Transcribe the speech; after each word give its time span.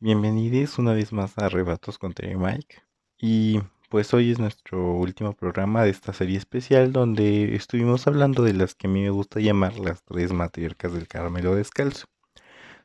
Bienvenidos 0.00 0.78
una 0.78 0.92
vez 0.92 1.12
más 1.12 1.38
a 1.38 1.46
Arrebatos 1.46 1.98
con 1.98 2.12
Terry 2.12 2.36
Mike. 2.36 2.82
Y 3.16 3.60
pues 3.88 4.12
hoy 4.12 4.32
es 4.32 4.40
nuestro 4.40 4.92
último 4.92 5.34
programa 5.34 5.84
de 5.84 5.90
esta 5.90 6.12
serie 6.12 6.36
especial 6.36 6.92
donde 6.92 7.54
estuvimos 7.54 8.06
hablando 8.06 8.42
de 8.42 8.54
las 8.54 8.74
que 8.74 8.88
a 8.88 8.90
mí 8.90 9.02
me 9.02 9.10
gusta 9.10 9.40
llamar 9.40 9.78
las 9.78 10.02
tres 10.02 10.32
matriarcas 10.32 10.92
del 10.92 11.06
Carmelo 11.06 11.54
Descalzo. 11.54 12.06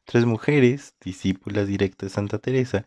Tres 0.06 0.26
mujeres, 0.26 0.96
discípulas 1.02 1.68
directas 1.68 2.10
de 2.10 2.16
Santa 2.16 2.38
Teresa, 2.38 2.86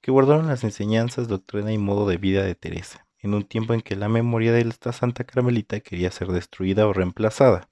que 0.00 0.12
guardaron 0.12 0.46
las 0.46 0.62
enseñanzas, 0.64 1.28
doctrina 1.28 1.72
y 1.72 1.78
modo 1.78 2.08
de 2.08 2.16
vida 2.16 2.44
de 2.44 2.54
Teresa, 2.54 3.06
en 3.18 3.34
un 3.34 3.44
tiempo 3.44 3.74
en 3.74 3.80
que 3.80 3.96
la 3.96 4.08
memoria 4.08 4.52
de 4.52 4.60
esta 4.60 4.92
Santa 4.92 5.24
Carmelita 5.24 5.80
quería 5.80 6.12
ser 6.12 6.28
destruida 6.28 6.86
o 6.86 6.92
reemplazada. 6.92 7.68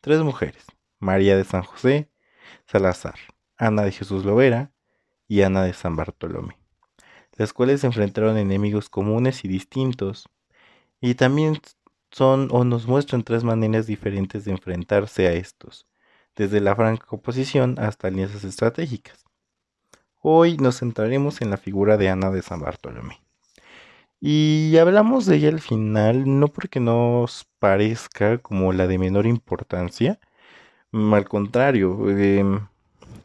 Tres 0.00 0.20
mujeres, 0.22 0.64
María 0.98 1.36
de 1.36 1.44
San 1.44 1.62
José, 1.62 2.10
Salazar, 2.66 3.18
Ana 3.56 3.82
de 3.82 3.92
Jesús 3.92 4.24
Lovera 4.24 4.73
y 5.28 5.42
Ana 5.42 5.62
de 5.62 5.72
San 5.72 5.96
Bartolomé, 5.96 6.56
las 7.36 7.52
cuales 7.52 7.80
se 7.80 7.86
enfrentaron 7.86 8.36
enemigos 8.36 8.88
comunes 8.88 9.44
y 9.44 9.48
distintos, 9.48 10.28
y 11.00 11.14
también 11.14 11.60
son 12.10 12.48
o 12.52 12.64
nos 12.64 12.86
muestran 12.86 13.24
tres 13.24 13.44
maneras 13.44 13.86
diferentes 13.86 14.44
de 14.44 14.52
enfrentarse 14.52 15.26
a 15.26 15.32
estos, 15.32 15.86
desde 16.36 16.60
la 16.60 16.76
franca 16.76 17.06
oposición 17.10 17.76
hasta 17.78 18.08
alianzas 18.08 18.44
estratégicas. 18.44 19.24
Hoy 20.20 20.56
nos 20.56 20.78
centraremos 20.78 21.42
en 21.42 21.50
la 21.50 21.56
figura 21.56 21.96
de 21.96 22.08
Ana 22.08 22.30
de 22.30 22.42
San 22.42 22.60
Bartolomé. 22.60 23.20
Y 24.20 24.78
hablamos 24.78 25.26
de 25.26 25.36
ella 25.36 25.50
al 25.50 25.60
final, 25.60 26.40
no 26.40 26.48
porque 26.48 26.80
nos 26.80 27.46
parezca 27.58 28.38
como 28.38 28.72
la 28.72 28.86
de 28.86 28.96
menor 28.96 29.26
importancia, 29.26 30.18
al 30.92 31.28
contrario, 31.28 32.08
eh, 32.08 32.42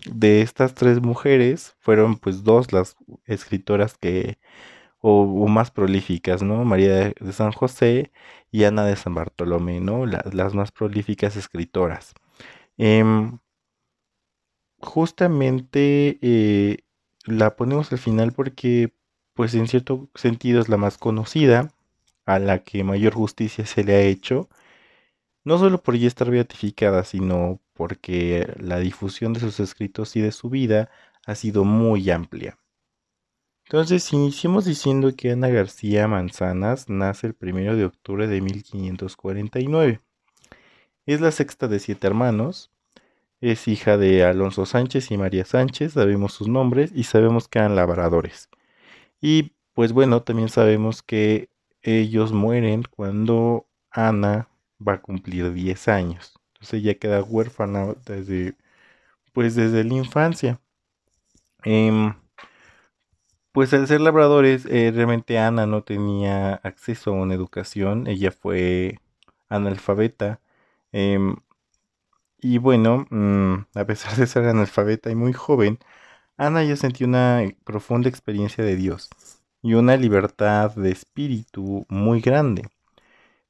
de 0.05 0.41
estas 0.41 0.73
tres 0.76 1.02
mujeres 1.02 1.76
fueron 1.80 2.17
pues 2.17 2.44
dos 2.44 2.71
las 2.73 2.95
escritoras 3.26 3.98
que 3.98 4.40
o, 5.02 5.48
más 5.48 5.71
prolíficas, 5.71 6.43
¿no? 6.43 6.65
María 6.65 7.13
de 7.20 7.34
San 7.34 7.51
José 7.51 8.12
y 8.51 8.65
Ana 8.65 8.85
de 8.85 8.96
San 8.96 9.15
Bartolomé, 9.15 9.79
¿no? 9.79 10.05
las 10.05 10.54
más 10.54 10.71
prolíficas 10.71 11.37
escritoras. 11.37 12.13
Em, 12.77 13.40
justamente 14.82 16.20
eh, 16.21 16.79
la 17.26 17.55
ponemos 17.55 17.91
al 17.91 17.98
final 17.99 18.31
porque 18.34 18.93
pues 19.34 19.54
en 19.55 19.68
cierto 19.68 20.09
sentido 20.15 20.62
es 20.62 20.70
la 20.70 20.77
más 20.77 20.98
conocida, 20.98 21.71
a 22.26 22.40
la 22.40 22.59
que 22.63 22.84
mayor 22.84 23.13
justicia 23.13 23.65
se 23.65 23.84
le 23.84 23.96
ha 23.96 24.02
hecho, 24.02 24.49
no 25.43 25.57
solo 25.59 25.81
por 25.81 25.96
ella 25.96 26.07
estar 26.07 26.29
beatificada, 26.29 27.04
sino 27.04 27.62
porque 27.80 28.46
la 28.58 28.77
difusión 28.77 29.32
de 29.32 29.40
sus 29.40 29.62
escritos 29.62 30.18
y 30.18 30.20
de 30.20 30.34
su 30.34 30.49
vida 30.49 30.91
ha 31.26 31.34
sido 31.34 31.63
muy 31.63 32.10
amplia. 32.10 32.60
Entonces, 33.63 34.12
iniciemos 34.12 34.66
diciendo 34.66 35.16
que 35.16 35.32
Ana 35.32 35.48
García 35.48 36.05
Manzanas 36.10 36.90
nace 36.90 37.27
el 37.27 37.38
1 37.41 37.77
de 37.77 37.86
octubre 37.86 38.27
de 38.27 38.41
1549. 38.41 40.02
Es 41.05 41.21
la 41.21 41.32
sexta 41.32 41.70
de 41.70 41.80
siete 41.80 42.05
hermanos. 42.05 42.70
Es 43.40 43.70
hija 43.70 43.98
de 43.98 44.26
Alonso 44.26 44.66
Sánchez 44.66 45.10
y 45.12 45.18
María 45.18 45.46
Sánchez, 45.46 45.93
sabemos 45.93 46.34
sus 46.34 46.49
nombres 46.49 46.91
y 46.93 47.05
sabemos 47.05 47.48
que 47.48 47.60
eran 47.60 47.77
labradores. 47.77 48.49
Y 49.21 49.54
pues 49.74 49.93
bueno, 49.93 50.21
también 50.24 50.49
sabemos 50.49 51.02
que 51.02 51.48
ellos 51.82 52.34
mueren 52.34 52.84
cuando 52.84 53.68
Ana 53.90 54.49
va 54.86 54.96
a 54.96 55.02
cumplir 55.02 55.54
10 55.54 55.88
años. 55.88 56.38
Entonces 56.60 56.82
ella 56.82 56.96
queda 56.99 57.24
huérfana 57.24 57.96
desde, 58.05 58.55
pues 59.34 59.55
desde 59.55 59.84
la 59.85 59.96
infancia. 59.96 60.62
Em, 61.63 62.13
pues 63.52 63.74
al 63.74 63.88
ser 63.88 64.02
labradores, 64.02 64.66
eh, 64.66 64.91
realmente 64.94 65.38
Ana 65.40 65.66
no 65.66 65.84
tenía 65.84 66.56
acceso 66.56 67.12
a 67.12 67.13
una 67.13 67.34
educación, 67.35 68.07
ella 68.07 68.31
fue 68.31 69.00
analfabeta. 69.50 70.42
Em, 70.92 71.36
y 72.42 72.58
bueno, 72.58 73.06
mm, 73.09 73.66
a 73.76 73.86
pesar 73.86 74.16
de 74.16 74.28
ser 74.28 74.46
analfabeta 74.46 75.09
y 75.12 75.16
muy 75.16 75.34
joven, 75.34 75.80
Ana 76.38 76.64
ya 76.64 76.76
sentía 76.78 77.08
una 77.08 77.44
profunda 77.66 78.09
experiencia 78.09 78.64
de 78.64 78.76
Dios 78.76 79.09
y 79.64 79.76
una 79.76 79.97
libertad 79.97 80.72
de 80.76 80.91
espíritu 80.91 81.86
muy 81.90 82.22
grande. 82.22 82.64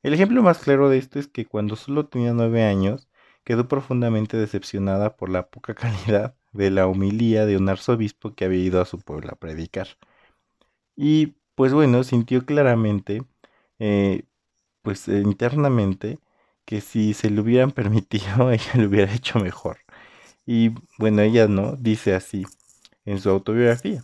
El 0.02 0.14
ejemplo 0.14 0.42
más 0.42 0.60
claro 0.60 0.90
de 0.90 0.98
esto 0.98 1.20
es 1.20 1.28
que 1.28 1.46
cuando 1.46 1.76
solo 1.76 2.08
tenía 2.08 2.34
nueve 2.34 2.64
años, 2.64 3.10
quedó 3.44 3.68
profundamente 3.68 4.38
decepcionada 4.38 5.18
por 5.18 5.30
la 5.30 5.50
poca 5.50 5.74
calidad 5.76 6.36
de 6.54 6.72
la 6.72 6.88
humilía 6.88 7.46
de 7.46 7.58
un 7.58 7.68
arzobispo 7.70 8.34
que 8.34 8.46
había 8.46 8.64
ido 8.64 8.82
a 8.82 8.86
su 8.86 9.00
pueblo 9.00 9.30
a 9.32 9.36
predicar. 9.36 9.88
Y 10.96 11.36
pues 11.56 11.74
bueno, 11.74 12.04
sintió 12.04 12.46
claramente, 12.46 13.24
eh, 13.80 14.24
pues 14.82 15.08
internamente, 15.08 16.20
que 16.66 16.82
si 16.82 17.14
se 17.14 17.30
lo 17.30 17.42
hubieran 17.44 17.72
permitido, 17.74 18.52
ella 18.52 18.72
lo 18.76 18.88
hubiera 18.88 19.14
hecho 19.14 19.40
mejor. 19.40 19.80
Y 20.46 20.72
bueno, 20.98 21.22
ella 21.22 21.48
no, 21.48 21.76
dice 21.76 22.16
así 22.16 22.46
en 23.06 23.20
su 23.20 23.30
autobiografía. 23.30 24.04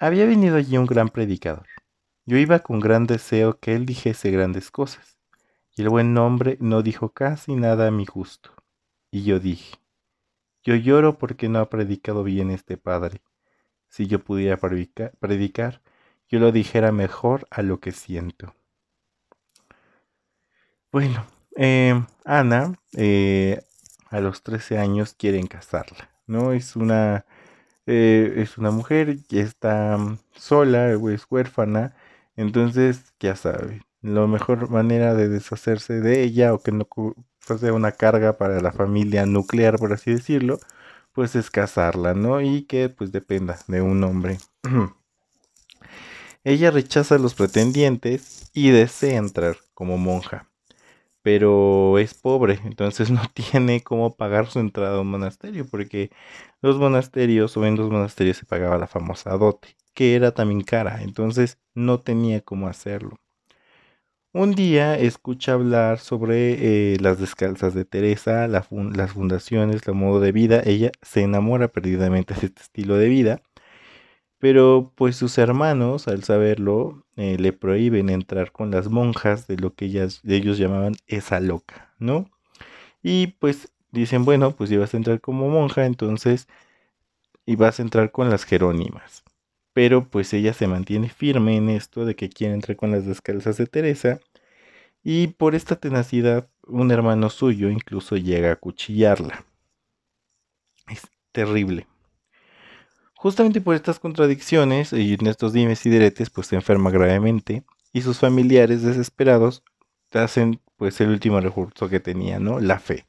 Había 0.00 0.26
venido 0.26 0.56
allí 0.56 0.78
un 0.78 0.86
gran 0.86 1.08
predicador 1.10 1.66
yo 2.28 2.36
iba 2.36 2.58
con 2.58 2.78
gran 2.78 3.06
deseo 3.06 3.58
que 3.58 3.74
él 3.74 3.86
dijese 3.86 4.30
grandes 4.30 4.70
cosas, 4.70 5.16
y 5.74 5.80
el 5.80 5.88
buen 5.88 6.14
hombre 6.18 6.58
no 6.60 6.82
dijo 6.82 7.08
casi 7.08 7.56
nada 7.56 7.86
a 7.86 7.90
mi 7.90 8.04
gusto. 8.04 8.50
Y 9.10 9.24
yo 9.24 9.40
dije, 9.40 9.78
yo 10.62 10.74
lloro 10.74 11.16
porque 11.16 11.48
no 11.48 11.58
ha 11.58 11.70
predicado 11.70 12.24
bien 12.24 12.50
este 12.50 12.76
padre. 12.76 13.22
Si 13.88 14.08
yo 14.08 14.22
pudiera 14.22 14.58
predicar, 14.58 15.80
yo 16.28 16.38
lo 16.38 16.52
dijera 16.52 16.92
mejor 16.92 17.46
a 17.50 17.62
lo 17.62 17.80
que 17.80 17.92
siento. 17.92 18.54
Bueno, 20.92 21.24
eh, 21.56 21.98
Ana 22.26 22.78
eh, 22.94 23.62
a 24.10 24.20
los 24.20 24.42
13 24.42 24.76
años 24.76 25.14
quieren 25.14 25.46
casarla, 25.46 26.10
¿no? 26.26 26.52
Es 26.52 26.76
una, 26.76 27.24
eh, 27.86 28.34
es 28.36 28.58
una 28.58 28.70
mujer 28.70 29.16
que 29.26 29.40
está 29.40 29.96
mm, 29.96 30.18
sola, 30.36 30.92
es 30.92 31.26
huérfana, 31.30 31.94
entonces, 32.38 33.12
ya 33.18 33.34
sabe, 33.34 33.82
la 34.00 34.28
mejor 34.28 34.70
manera 34.70 35.12
de 35.16 35.28
deshacerse 35.28 36.00
de 36.00 36.22
ella 36.22 36.54
o 36.54 36.60
que 36.60 36.70
no 36.70 36.86
sea 37.58 37.72
una 37.72 37.90
carga 37.90 38.38
para 38.38 38.60
la 38.60 38.70
familia 38.70 39.26
nuclear, 39.26 39.76
por 39.76 39.92
así 39.92 40.12
decirlo, 40.12 40.60
pues 41.12 41.34
es 41.34 41.50
casarla, 41.50 42.14
¿no? 42.14 42.40
Y 42.40 42.62
que 42.62 42.90
pues 42.90 43.10
dependa 43.10 43.58
de 43.66 43.82
un 43.82 44.04
hombre. 44.04 44.38
ella 46.44 46.70
rechaza 46.70 47.16
a 47.16 47.18
los 47.18 47.34
pretendientes 47.34 48.52
y 48.54 48.70
desea 48.70 49.18
entrar 49.18 49.56
como 49.74 49.98
monja, 49.98 50.48
pero 51.22 51.98
es 51.98 52.14
pobre, 52.14 52.60
entonces 52.64 53.10
no 53.10 53.22
tiene 53.34 53.82
cómo 53.82 54.14
pagar 54.14 54.46
su 54.46 54.60
entrada 54.60 54.98
a 54.98 55.00
un 55.00 55.10
monasterio, 55.10 55.66
porque 55.66 56.12
los 56.62 56.78
monasterios 56.78 57.56
o 57.56 57.66
en 57.66 57.74
los 57.76 57.90
monasterios 57.90 58.36
se 58.36 58.46
pagaba 58.46 58.78
la 58.78 58.86
famosa 58.86 59.30
dote 59.36 59.77
que 59.98 60.14
era 60.14 60.30
también 60.30 60.60
cara, 60.60 61.02
entonces 61.02 61.58
no 61.74 61.98
tenía 61.98 62.40
cómo 62.40 62.68
hacerlo. 62.68 63.16
Un 64.32 64.54
día 64.54 64.96
escucha 64.96 65.54
hablar 65.54 65.98
sobre 65.98 66.92
eh, 66.92 66.98
las 67.00 67.18
descalzas 67.18 67.74
de 67.74 67.84
Teresa, 67.84 68.46
las 68.46 68.68
fundaciones, 68.68 69.88
el 69.88 69.94
modo 69.94 70.20
de 70.20 70.30
vida. 70.30 70.62
Ella 70.64 70.92
se 71.02 71.22
enamora 71.22 71.66
perdidamente 71.66 72.34
de 72.34 72.46
este 72.46 72.62
estilo 72.62 72.94
de 72.94 73.08
vida, 73.08 73.42
pero 74.38 74.92
pues 74.94 75.16
sus 75.16 75.36
hermanos, 75.36 76.06
al 76.06 76.22
saberlo, 76.22 77.04
eh, 77.16 77.36
le 77.36 77.52
prohíben 77.52 78.08
entrar 78.08 78.52
con 78.52 78.70
las 78.70 78.88
monjas 78.88 79.48
de 79.48 79.56
lo 79.56 79.74
que 79.74 79.86
ellas, 79.86 80.20
ellos 80.24 80.58
llamaban 80.58 80.94
esa 81.08 81.40
loca, 81.40 81.92
¿no? 81.98 82.30
Y 83.02 83.28
pues 83.40 83.72
dicen, 83.90 84.24
bueno, 84.24 84.52
pues 84.52 84.70
ibas 84.70 84.94
a 84.94 84.96
entrar 84.96 85.20
como 85.20 85.48
monja, 85.48 85.86
entonces 85.86 86.46
ibas 87.46 87.80
a 87.80 87.82
entrar 87.82 88.12
con 88.12 88.30
las 88.30 88.44
jerónimas 88.44 89.24
pero 89.78 90.10
pues 90.10 90.34
ella 90.34 90.52
se 90.54 90.66
mantiene 90.66 91.08
firme 91.08 91.56
en 91.56 91.68
esto 91.68 92.04
de 92.04 92.16
que 92.16 92.28
quiere 92.28 92.52
entrar 92.52 92.76
con 92.76 92.90
las 92.90 93.06
descalzas 93.06 93.58
de 93.58 93.68
Teresa 93.68 94.18
y 95.04 95.28
por 95.28 95.54
esta 95.54 95.76
tenacidad 95.76 96.50
un 96.66 96.90
hermano 96.90 97.30
suyo 97.30 97.70
incluso 97.70 98.16
llega 98.16 98.50
a 98.50 98.56
cuchillarla. 98.56 99.44
Es 100.90 101.02
terrible. 101.30 101.86
Justamente 103.14 103.60
por 103.60 103.76
estas 103.76 104.00
contradicciones 104.00 104.92
y 104.92 105.14
en 105.14 105.28
estos 105.28 105.52
dimes 105.52 105.86
y 105.86 105.90
diretes 105.90 106.28
pues 106.28 106.48
se 106.48 106.56
enferma 106.56 106.90
gravemente 106.90 107.62
y 107.92 108.00
sus 108.02 108.18
familiares 108.18 108.82
desesperados 108.82 109.62
hacen 110.10 110.60
pues 110.76 111.00
el 111.00 111.10
último 111.10 111.40
recurso 111.40 111.88
que 111.88 112.00
tenía, 112.00 112.40
¿no? 112.40 112.58
La 112.58 112.80
fe. 112.80 113.06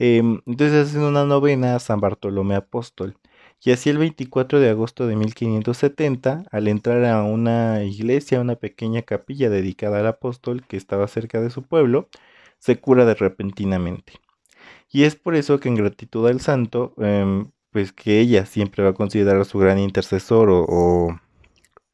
Em, 0.00 0.40
entonces 0.44 0.88
hacen 0.88 1.02
una 1.02 1.24
novena 1.24 1.76
a 1.76 1.78
San 1.78 2.00
Bartolomé 2.00 2.56
Apóstol 2.56 3.16
y 3.62 3.72
así 3.72 3.90
el 3.90 3.98
24 3.98 4.58
de 4.60 4.70
agosto 4.70 5.06
de 5.06 5.16
1570, 5.16 6.44
al 6.50 6.68
entrar 6.68 7.04
a 7.04 7.22
una 7.24 7.84
iglesia, 7.84 8.40
una 8.40 8.56
pequeña 8.56 9.02
capilla 9.02 9.50
dedicada 9.50 10.00
al 10.00 10.06
apóstol 10.06 10.64
que 10.66 10.76
estaba 10.78 11.06
cerca 11.08 11.40
de 11.40 11.50
su 11.50 11.62
pueblo, 11.62 12.08
se 12.58 12.80
cura 12.80 13.04
de 13.04 13.14
repentinamente. 13.14 14.14
Y 14.90 15.04
es 15.04 15.16
por 15.16 15.34
eso 15.36 15.60
que 15.60 15.68
en 15.68 15.76
gratitud 15.76 16.26
al 16.28 16.40
santo, 16.40 16.94
em, 16.98 17.50
pues 17.70 17.92
que 17.92 18.20
ella 18.20 18.46
siempre 18.46 18.82
va 18.82 18.90
a 18.90 18.94
considerar 18.94 19.40
a 19.40 19.44
su 19.44 19.58
gran 19.58 19.78
intercesor 19.78 20.48
o, 20.50 21.20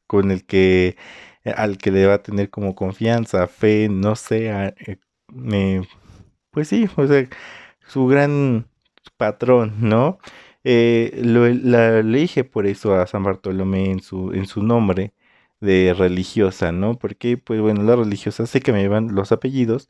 con 0.07 0.31
el 0.31 0.45
que 0.45 0.97
al 1.45 1.77
que 1.77 1.91
le 1.91 2.07
va 2.07 2.15
a 2.15 2.23
tener 2.23 2.49
como 2.49 2.75
confianza, 2.75 3.47
fe, 3.47 3.89
no 3.89 4.15
sé, 4.15 4.49
eh, 4.87 4.97
pues 6.51 6.67
sí, 6.69 6.89
o 6.97 7.07
sea, 7.07 7.27
su 7.87 8.07
gran 8.07 8.67
patrón, 9.17 9.75
¿no? 9.81 10.19
Eh, 10.63 11.21
lo, 11.23 11.47
la 11.49 11.99
elige 11.99 12.43
por 12.43 12.67
eso 12.67 12.95
a 12.95 13.07
San 13.07 13.23
Bartolomé 13.23 13.89
en 13.91 14.01
su, 14.01 14.33
en 14.33 14.45
su 14.47 14.63
nombre 14.63 15.13
de 15.61 15.93
religiosa, 15.97 16.71
¿no? 16.71 16.97
Porque, 16.99 17.37
pues 17.37 17.61
bueno, 17.61 17.83
la 17.83 17.95
religiosa 17.95 18.45
sé 18.45 18.61
que 18.61 18.73
me 18.73 18.81
llevan 18.81 19.15
los 19.15 19.31
apellidos, 19.31 19.89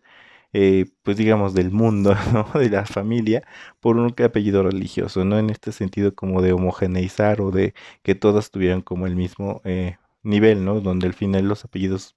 eh, 0.53 0.85
pues 1.03 1.17
digamos, 1.17 1.53
del 1.53 1.71
mundo, 1.71 2.15
¿no? 2.33 2.45
De 2.59 2.69
la 2.69 2.85
familia, 2.85 3.43
por 3.79 3.97
un 3.97 4.13
apellido 4.23 4.63
religioso, 4.63 5.25
¿no? 5.25 5.39
En 5.39 5.49
este 5.49 5.71
sentido 5.71 6.15
como 6.15 6.41
de 6.41 6.53
homogeneizar 6.53 7.41
o 7.41 7.51
de 7.51 7.73
que 8.03 8.15
todas 8.15 8.51
tuvieran 8.51 8.81
como 8.81 9.07
el 9.07 9.15
mismo 9.15 9.61
eh, 9.65 9.97
nivel, 10.23 10.63
¿no? 10.65 10.79
Donde 10.81 11.07
al 11.07 11.13
final 11.13 11.47
los 11.47 11.65
apellidos 11.65 12.15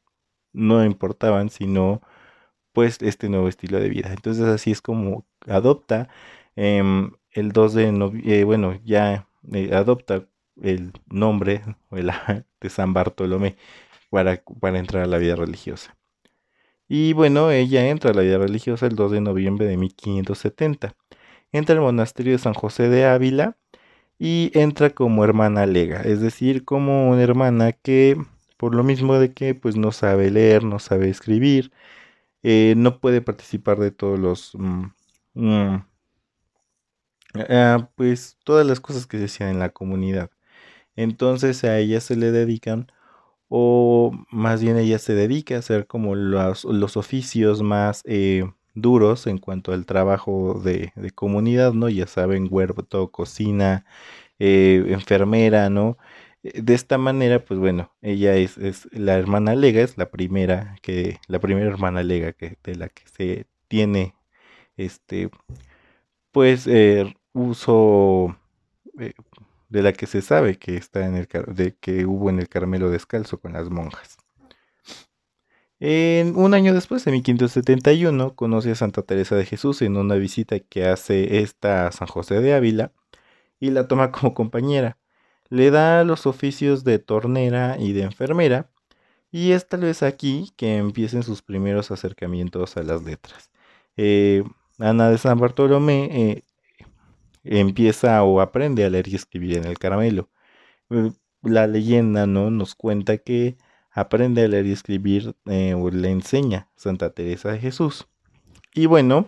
no 0.52 0.84
importaban, 0.84 1.50
sino 1.50 2.02
pues 2.72 2.98
este 3.02 3.28
nuevo 3.28 3.48
estilo 3.48 3.78
de 3.80 3.88
vida. 3.88 4.12
Entonces 4.12 4.44
así 4.46 4.70
es 4.70 4.80
como 4.82 5.26
adopta 5.46 6.08
em, 6.56 7.12
el 7.32 7.52
2 7.52 7.74
de 7.74 7.92
noviembre, 7.92 8.40
eh, 8.40 8.44
bueno, 8.44 8.78
ya 8.84 9.28
adopta 9.72 10.26
el 10.62 10.92
nombre 11.06 11.62
de 12.60 12.70
San 12.70 12.92
Bartolomé 12.92 13.56
para, 14.10 14.42
para 14.60 14.78
entrar 14.78 15.04
a 15.04 15.06
la 15.06 15.18
vida 15.18 15.36
religiosa. 15.36 15.96
Y 16.88 17.12
bueno, 17.12 17.50
ella 17.50 17.88
entra 17.88 18.10
a 18.10 18.14
la 18.14 18.22
vida 18.22 18.38
religiosa 18.38 18.86
el 18.86 18.96
2 18.96 19.12
de 19.12 19.20
noviembre 19.20 19.66
de 19.66 19.76
1570. 19.76 20.96
Entra 21.52 21.76
al 21.76 21.82
monasterio 21.82 22.32
de 22.32 22.38
San 22.38 22.54
José 22.54 22.88
de 22.88 23.06
Ávila 23.06 23.56
y 24.18 24.50
entra 24.54 24.90
como 24.90 25.24
hermana 25.24 25.66
lega, 25.66 26.02
es 26.02 26.20
decir, 26.20 26.64
como 26.64 27.10
una 27.10 27.22
hermana 27.22 27.72
que 27.72 28.16
por 28.58 28.74
lo 28.74 28.84
mismo 28.84 29.18
de 29.18 29.32
que 29.34 29.54
pues 29.54 29.76
no 29.76 29.92
sabe 29.92 30.30
leer, 30.30 30.64
no 30.64 30.78
sabe 30.78 31.08
escribir, 31.10 31.72
eh, 32.42 32.74
no 32.76 33.00
puede 33.00 33.22
participar 33.22 33.78
de 33.78 33.90
todos 33.92 34.18
los 34.18 34.52
mm, 34.54 34.84
mm, 35.34 35.84
ah, 37.34 37.90
pues 37.96 38.38
todas 38.44 38.66
las 38.66 38.80
cosas 38.80 39.06
que 39.06 39.18
se 39.18 39.24
hacían 39.26 39.50
en 39.50 39.58
la 39.58 39.70
comunidad. 39.70 40.30
Entonces 40.96 41.64
a 41.64 41.78
ella 41.78 42.00
se 42.00 42.16
le 42.16 42.32
dedican 42.32 42.92
o 43.48 44.12
más 44.30 44.62
bien 44.62 44.78
ella 44.78 44.98
se 44.98 45.14
dedica 45.14 45.56
a 45.56 45.58
hacer 45.60 45.86
como 45.86 46.14
los, 46.14 46.64
los 46.64 46.96
oficios 46.96 47.62
más 47.62 48.02
eh, 48.06 48.44
duros 48.74 49.26
en 49.26 49.38
cuanto 49.38 49.72
al 49.72 49.86
trabajo 49.86 50.60
de, 50.64 50.92
comunidad, 51.14 51.72
¿no? 51.74 51.88
Ya 51.88 52.06
saben, 52.06 52.48
huerto, 52.50 53.10
cocina, 53.10 53.84
eh, 54.38 54.84
enfermera, 54.88 55.70
¿no? 55.70 55.98
Eh, 56.42 56.62
de 56.62 56.74
esta 56.74 56.98
manera, 56.98 57.44
pues 57.44 57.60
bueno, 57.60 57.92
ella 58.02 58.36
es, 58.36 58.58
es, 58.58 58.88
la 58.92 59.18
hermana 59.18 59.54
Lega, 59.54 59.82
es 59.82 59.98
la 59.98 60.10
primera 60.10 60.76
que, 60.82 61.18
la 61.28 61.40
primera 61.40 61.66
hermana 61.68 62.02
Lega 62.02 62.32
que, 62.32 62.56
de 62.64 62.76
la 62.76 62.88
que 62.88 63.02
se 63.08 63.46
tiene 63.68 64.14
este 64.76 65.30
pues 66.32 66.66
uso 67.40 68.36
de 68.94 69.82
la 69.82 69.92
que 69.92 70.06
se 70.06 70.22
sabe 70.22 70.58
que 70.58 70.76
está 70.76 71.06
en 71.06 71.16
el 71.16 71.28
de 71.54 71.74
que 71.80 72.06
hubo 72.06 72.30
en 72.30 72.38
el 72.38 72.48
Carmelo 72.48 72.90
descalzo 72.90 73.40
con 73.40 73.52
las 73.54 73.70
monjas. 73.70 74.18
En, 75.80 76.36
un 76.36 76.52
año 76.52 76.74
después, 76.74 77.06
en 77.06 77.14
1571, 77.14 78.34
conoce 78.34 78.70
a 78.70 78.74
Santa 78.74 79.02
Teresa 79.02 79.34
de 79.36 79.46
Jesús 79.46 79.80
en 79.80 79.96
una 79.96 80.16
visita 80.16 80.58
que 80.60 80.86
hace 80.86 81.38
esta 81.38 81.86
a 81.86 81.92
San 81.92 82.06
José 82.06 82.40
de 82.40 82.52
Ávila 82.52 82.92
y 83.60 83.70
la 83.70 83.88
toma 83.88 84.12
como 84.12 84.34
compañera. 84.34 84.98
Le 85.48 85.70
da 85.70 86.04
los 86.04 86.26
oficios 86.26 86.84
de 86.84 86.98
tornera 86.98 87.76
y 87.78 87.92
de 87.92 88.02
enfermera 88.02 88.70
y 89.32 89.52
es 89.52 89.68
tal 89.68 89.80
vez 89.82 90.02
aquí 90.02 90.52
que 90.56 90.76
empiecen 90.76 91.22
sus 91.22 91.42
primeros 91.42 91.90
acercamientos 91.90 92.76
a 92.76 92.82
las 92.82 93.02
letras. 93.02 93.50
Eh, 93.96 94.44
Ana 94.78 95.10
de 95.10 95.18
San 95.18 95.38
Bartolomé 95.38 96.08
eh, 96.12 96.44
empieza 97.44 98.22
o 98.22 98.40
aprende 98.40 98.84
a 98.84 98.90
leer 98.90 99.08
y 99.08 99.14
escribir 99.14 99.58
en 99.58 99.64
el 99.64 99.78
caramelo. 99.78 100.30
Eh, 100.90 101.12
la 101.42 101.66
leyenda 101.66 102.26
¿no? 102.26 102.50
nos 102.50 102.74
cuenta 102.74 103.18
que 103.18 103.56
aprende 103.90 104.44
a 104.44 104.48
leer 104.48 104.66
y 104.66 104.72
escribir 104.72 105.34
eh, 105.46 105.74
o 105.74 105.90
le 105.90 106.10
enseña 106.10 106.68
Santa 106.76 107.10
Teresa 107.10 107.52
de 107.52 107.58
Jesús. 107.58 108.06
Y 108.74 108.86
bueno, 108.86 109.26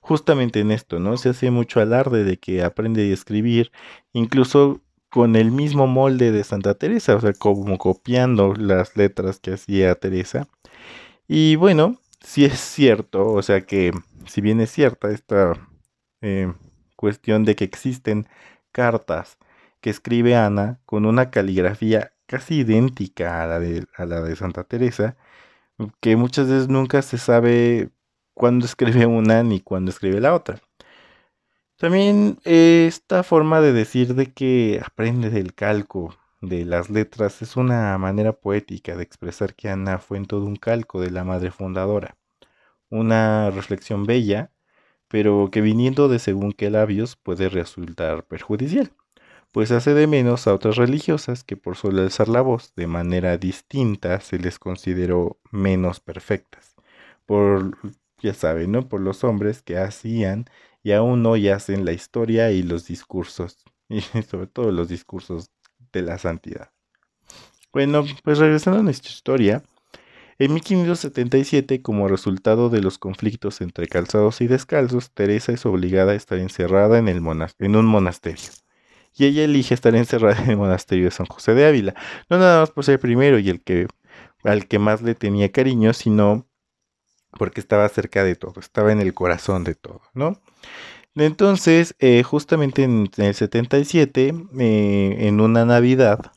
justamente 0.00 0.60
en 0.60 0.70
esto, 0.72 0.98
¿no? 0.98 1.16
Se 1.16 1.30
hace 1.30 1.50
mucho 1.50 1.80
alarde 1.80 2.24
de 2.24 2.38
que 2.38 2.62
aprende 2.62 3.10
a 3.10 3.14
escribir, 3.14 3.70
incluso 4.12 4.80
con 5.10 5.36
el 5.36 5.50
mismo 5.50 5.86
molde 5.86 6.32
de 6.32 6.44
Santa 6.44 6.74
Teresa, 6.74 7.16
o 7.16 7.20
sea, 7.20 7.32
como 7.32 7.78
copiando 7.78 8.54
las 8.54 8.96
letras 8.96 9.40
que 9.40 9.52
hacía 9.54 9.94
Teresa. 9.96 10.48
Y 11.28 11.56
bueno, 11.56 12.00
si 12.20 12.44
es 12.44 12.58
cierto, 12.60 13.28
o 13.32 13.42
sea 13.42 13.62
que 13.62 13.92
si 14.26 14.40
bien 14.40 14.60
es 14.60 14.70
cierta 14.70 15.10
esta 15.10 15.52
eh, 16.22 16.52
cuestión 17.00 17.46
de 17.46 17.56
que 17.56 17.64
existen 17.64 18.28
cartas 18.72 19.38
que 19.80 19.88
escribe 19.88 20.36
Ana 20.36 20.80
con 20.84 21.06
una 21.06 21.30
caligrafía 21.30 22.12
casi 22.26 22.56
idéntica 22.60 23.42
a 23.42 23.46
la 23.46 23.58
de, 23.58 23.86
a 23.96 24.04
la 24.04 24.20
de 24.20 24.36
Santa 24.36 24.64
Teresa, 24.64 25.16
que 26.00 26.16
muchas 26.16 26.48
veces 26.48 26.68
nunca 26.68 27.00
se 27.00 27.16
sabe 27.16 27.88
cuándo 28.34 28.66
escribe 28.66 29.06
una 29.06 29.42
ni 29.42 29.60
cuándo 29.60 29.90
escribe 29.90 30.20
la 30.20 30.34
otra. 30.34 30.60
También 31.78 32.38
esta 32.44 33.22
forma 33.22 33.62
de 33.62 33.72
decir 33.72 34.14
de 34.14 34.26
que 34.34 34.82
aprende 34.84 35.30
del 35.30 35.54
calco 35.54 36.14
de 36.42 36.66
las 36.66 36.90
letras 36.90 37.40
es 37.40 37.56
una 37.56 37.96
manera 37.96 38.34
poética 38.34 38.94
de 38.94 39.04
expresar 39.04 39.54
que 39.54 39.70
Ana 39.70 39.98
fue 39.98 40.18
en 40.18 40.26
todo 40.26 40.44
un 40.44 40.56
calco 40.56 41.00
de 41.00 41.10
la 41.10 41.24
madre 41.24 41.50
fundadora. 41.50 42.18
Una 42.90 43.50
reflexión 43.50 44.04
bella 44.04 44.50
pero 45.10 45.50
que 45.50 45.60
viniendo 45.60 46.08
de 46.08 46.20
según 46.20 46.52
qué 46.52 46.70
labios 46.70 47.16
puede 47.16 47.48
resultar 47.48 48.24
perjudicial, 48.26 48.92
pues 49.50 49.72
hace 49.72 49.92
de 49.92 50.06
menos 50.06 50.46
a 50.46 50.54
otras 50.54 50.76
religiosas 50.76 51.42
que 51.42 51.56
por 51.56 51.76
solo 51.76 52.00
alzar 52.00 52.28
la 52.28 52.42
voz 52.42 52.72
de 52.76 52.86
manera 52.86 53.36
distinta 53.36 54.20
se 54.20 54.38
les 54.38 54.60
consideró 54.60 55.40
menos 55.50 55.98
perfectas, 55.98 56.76
por, 57.26 57.76
ya 58.22 58.34
saben, 58.34 58.70
¿no? 58.70 58.88
Por 58.88 59.00
los 59.00 59.24
hombres 59.24 59.62
que 59.62 59.78
hacían 59.78 60.44
y 60.84 60.92
aún 60.92 61.26
hoy 61.26 61.48
hacen 61.48 61.84
la 61.84 61.92
historia 61.92 62.52
y 62.52 62.62
los 62.62 62.86
discursos, 62.86 63.64
y 63.88 64.02
sobre 64.02 64.46
todo 64.46 64.70
los 64.70 64.88
discursos 64.88 65.50
de 65.92 66.02
la 66.02 66.18
santidad. 66.18 66.70
Bueno, 67.72 68.04
pues 68.22 68.38
regresando 68.38 68.78
a 68.78 68.84
nuestra 68.84 69.10
historia, 69.10 69.64
en 70.40 70.54
1577, 70.54 71.82
como 71.82 72.08
resultado 72.08 72.70
de 72.70 72.80
los 72.80 72.96
conflictos 72.96 73.60
entre 73.60 73.86
calzados 73.88 74.40
y 74.40 74.46
descalzos, 74.46 75.10
Teresa 75.10 75.52
es 75.52 75.66
obligada 75.66 76.12
a 76.12 76.14
estar 76.14 76.38
encerrada 76.38 76.96
en, 76.96 77.06
un 77.76 77.84
monasterio. 77.84 78.48
Y 79.14 79.26
ella 79.26 79.44
elige 79.44 79.74
estar 79.74 79.94
encerrada 79.94 80.42
en 80.42 80.52
el 80.52 80.56
monasterio 80.56 81.04
de 81.04 81.10
San 81.10 81.26
José 81.26 81.52
de 81.52 81.66
Ávila, 81.66 81.94
no 82.30 82.38
nada 82.38 82.60
más 82.60 82.70
por 82.70 82.86
ser 82.86 82.98
primero 82.98 83.38
y 83.38 83.50
el 83.50 83.60
que 83.60 83.86
al 84.42 84.66
que 84.66 84.78
más 84.78 85.02
le 85.02 85.14
tenía 85.14 85.52
cariño, 85.52 85.92
sino 85.92 86.48
porque 87.38 87.60
estaba 87.60 87.86
cerca 87.90 88.24
de 88.24 88.34
todo, 88.34 88.60
estaba 88.60 88.92
en 88.92 89.00
el 89.00 89.12
corazón 89.12 89.62
de 89.62 89.74
todo, 89.74 90.00
¿no? 90.14 90.40
Entonces, 91.16 91.94
eh, 91.98 92.22
justamente 92.22 92.84
en, 92.84 93.10
el 93.18 93.34
77, 93.34 94.34
eh, 94.58 95.16
en 95.18 95.40
una 95.42 95.66
Navidad, 95.66 96.32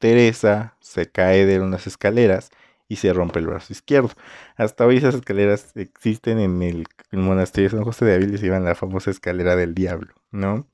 Teresa 0.00 0.76
se 0.80 1.08
cae 1.08 1.46
de 1.46 1.60
unas 1.60 1.86
escaleras 1.86 2.50
y 2.88 2.96
se 2.96 3.12
rompe 3.12 3.38
el 3.38 3.46
brazo 3.46 3.72
izquierdo. 3.72 4.10
Hasta 4.56 4.86
hoy 4.86 4.96
esas 4.96 5.14
escaleras 5.14 5.72
existen 5.76 6.38
en 6.38 6.62
el, 6.62 6.86
monasterio 7.12 7.68
de 7.70 7.76
San 7.76 7.84
José 7.84 8.04
de 8.06 8.14
Ávila 8.14 8.34
y 8.34 8.38
se 8.38 8.46
llaman 8.46 8.64
la 8.64 8.74
famosa 8.74 9.10
escalera 9.10 9.56
del 9.56 9.74
diablo, 9.74 10.14
¿no? 10.30 10.66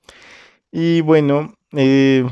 Y 0.71 1.01
bueno, 1.01 1.55
eh, 1.73 2.25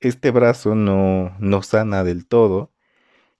este 0.00 0.30
brazo 0.30 0.74
no, 0.74 1.36
no 1.40 1.62
sana 1.62 2.04
del 2.04 2.26
todo 2.26 2.72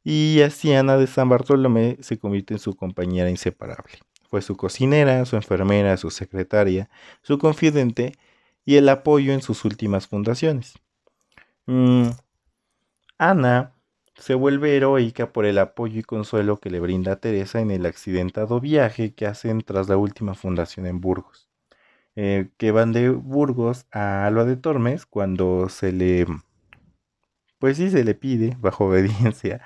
y 0.04 0.42
así 0.42 0.72
Ana 0.74 0.98
de 0.98 1.06
San 1.06 1.28
Bartolomé 1.28 1.96
se 2.00 2.18
convierte 2.18 2.54
en 2.54 2.60
su 2.60 2.76
compañera 2.76 3.30
inseparable. 3.30 3.98
Fue 4.28 4.42
su 4.42 4.56
cocinera, 4.56 5.24
su 5.24 5.36
enfermera, 5.36 5.96
su 5.96 6.10
secretaria, 6.10 6.90
su 7.22 7.38
confidente 7.38 8.12
y 8.66 8.76
el 8.76 8.88
apoyo 8.88 9.32
en 9.32 9.40
sus 9.40 9.64
últimas 9.64 10.06
fundaciones. 10.06 10.74
Mm, 11.66 12.08
Ana 13.16 13.73
se 14.16 14.34
vuelve 14.34 14.76
heroica 14.76 15.32
por 15.32 15.46
el 15.46 15.58
apoyo 15.58 16.00
y 16.00 16.02
consuelo 16.02 16.60
que 16.60 16.70
le 16.70 16.80
brinda 16.80 17.12
a 17.12 17.16
Teresa 17.16 17.60
en 17.60 17.70
el 17.70 17.86
accidentado 17.86 18.60
viaje 18.60 19.14
que 19.14 19.26
hacen 19.26 19.62
tras 19.62 19.88
la 19.88 19.96
última 19.96 20.34
fundación 20.34 20.86
en 20.86 21.00
Burgos. 21.00 21.48
Eh, 22.16 22.50
que 22.58 22.70
van 22.72 22.92
de 22.92 23.10
Burgos 23.10 23.86
a 23.92 24.26
Alba 24.26 24.44
de 24.44 24.56
Tormes 24.56 25.06
cuando 25.06 25.68
se 25.68 25.92
le, 25.92 26.26
pues 27.58 27.76
sí, 27.76 27.90
se 27.90 28.04
le 28.04 28.14
pide, 28.14 28.56
bajo 28.60 28.84
obediencia, 28.88 29.60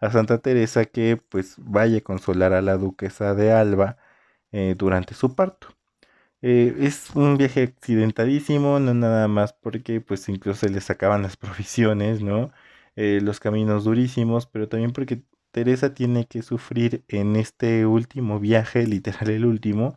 a 0.00 0.10
Santa 0.10 0.38
Teresa 0.38 0.84
que 0.86 1.16
pues 1.16 1.56
vaya 1.58 1.98
a 1.98 2.00
consolar 2.02 2.52
a 2.52 2.62
la 2.62 2.76
duquesa 2.76 3.34
de 3.34 3.52
Alba 3.52 3.96
eh, 4.52 4.74
durante 4.76 5.14
su 5.14 5.34
parto. 5.34 5.68
Eh, 6.42 6.74
es 6.80 7.10
un 7.14 7.38
viaje 7.38 7.62
accidentadísimo, 7.64 8.78
no 8.80 8.94
nada 8.94 9.28
más 9.28 9.54
porque 9.54 10.00
pues 10.00 10.28
incluso 10.28 10.60
se 10.60 10.70
les 10.70 10.84
sacaban 10.84 11.22
las 11.22 11.36
provisiones, 11.38 12.22
¿no? 12.22 12.52
Eh, 12.96 13.20
los 13.22 13.40
caminos 13.40 13.84
durísimos, 13.84 14.46
pero 14.46 14.68
también 14.68 14.92
porque 14.92 15.22
Teresa 15.50 15.94
tiene 15.94 16.26
que 16.26 16.42
sufrir 16.42 17.04
en 17.08 17.36
este 17.36 17.86
último 17.86 18.40
viaje, 18.40 18.86
literal 18.86 19.30
el 19.30 19.46
último, 19.46 19.96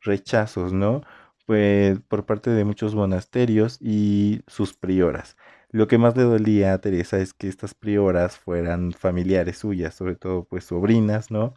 rechazos, 0.00 0.72
¿no? 0.72 1.02
Pues 1.46 2.00
por 2.08 2.26
parte 2.26 2.50
de 2.50 2.64
muchos 2.64 2.94
monasterios 2.94 3.78
y 3.80 4.42
sus 4.46 4.74
prioras. 4.74 5.36
Lo 5.70 5.88
que 5.88 5.98
más 5.98 6.16
le 6.16 6.24
dolía 6.24 6.74
a 6.74 6.80
Teresa 6.80 7.18
es 7.18 7.34
que 7.34 7.48
estas 7.48 7.74
prioras 7.74 8.38
fueran 8.38 8.92
familiares 8.92 9.58
suyas, 9.58 9.94
sobre 9.94 10.16
todo 10.16 10.44
pues 10.44 10.64
sobrinas, 10.64 11.30
¿no? 11.30 11.54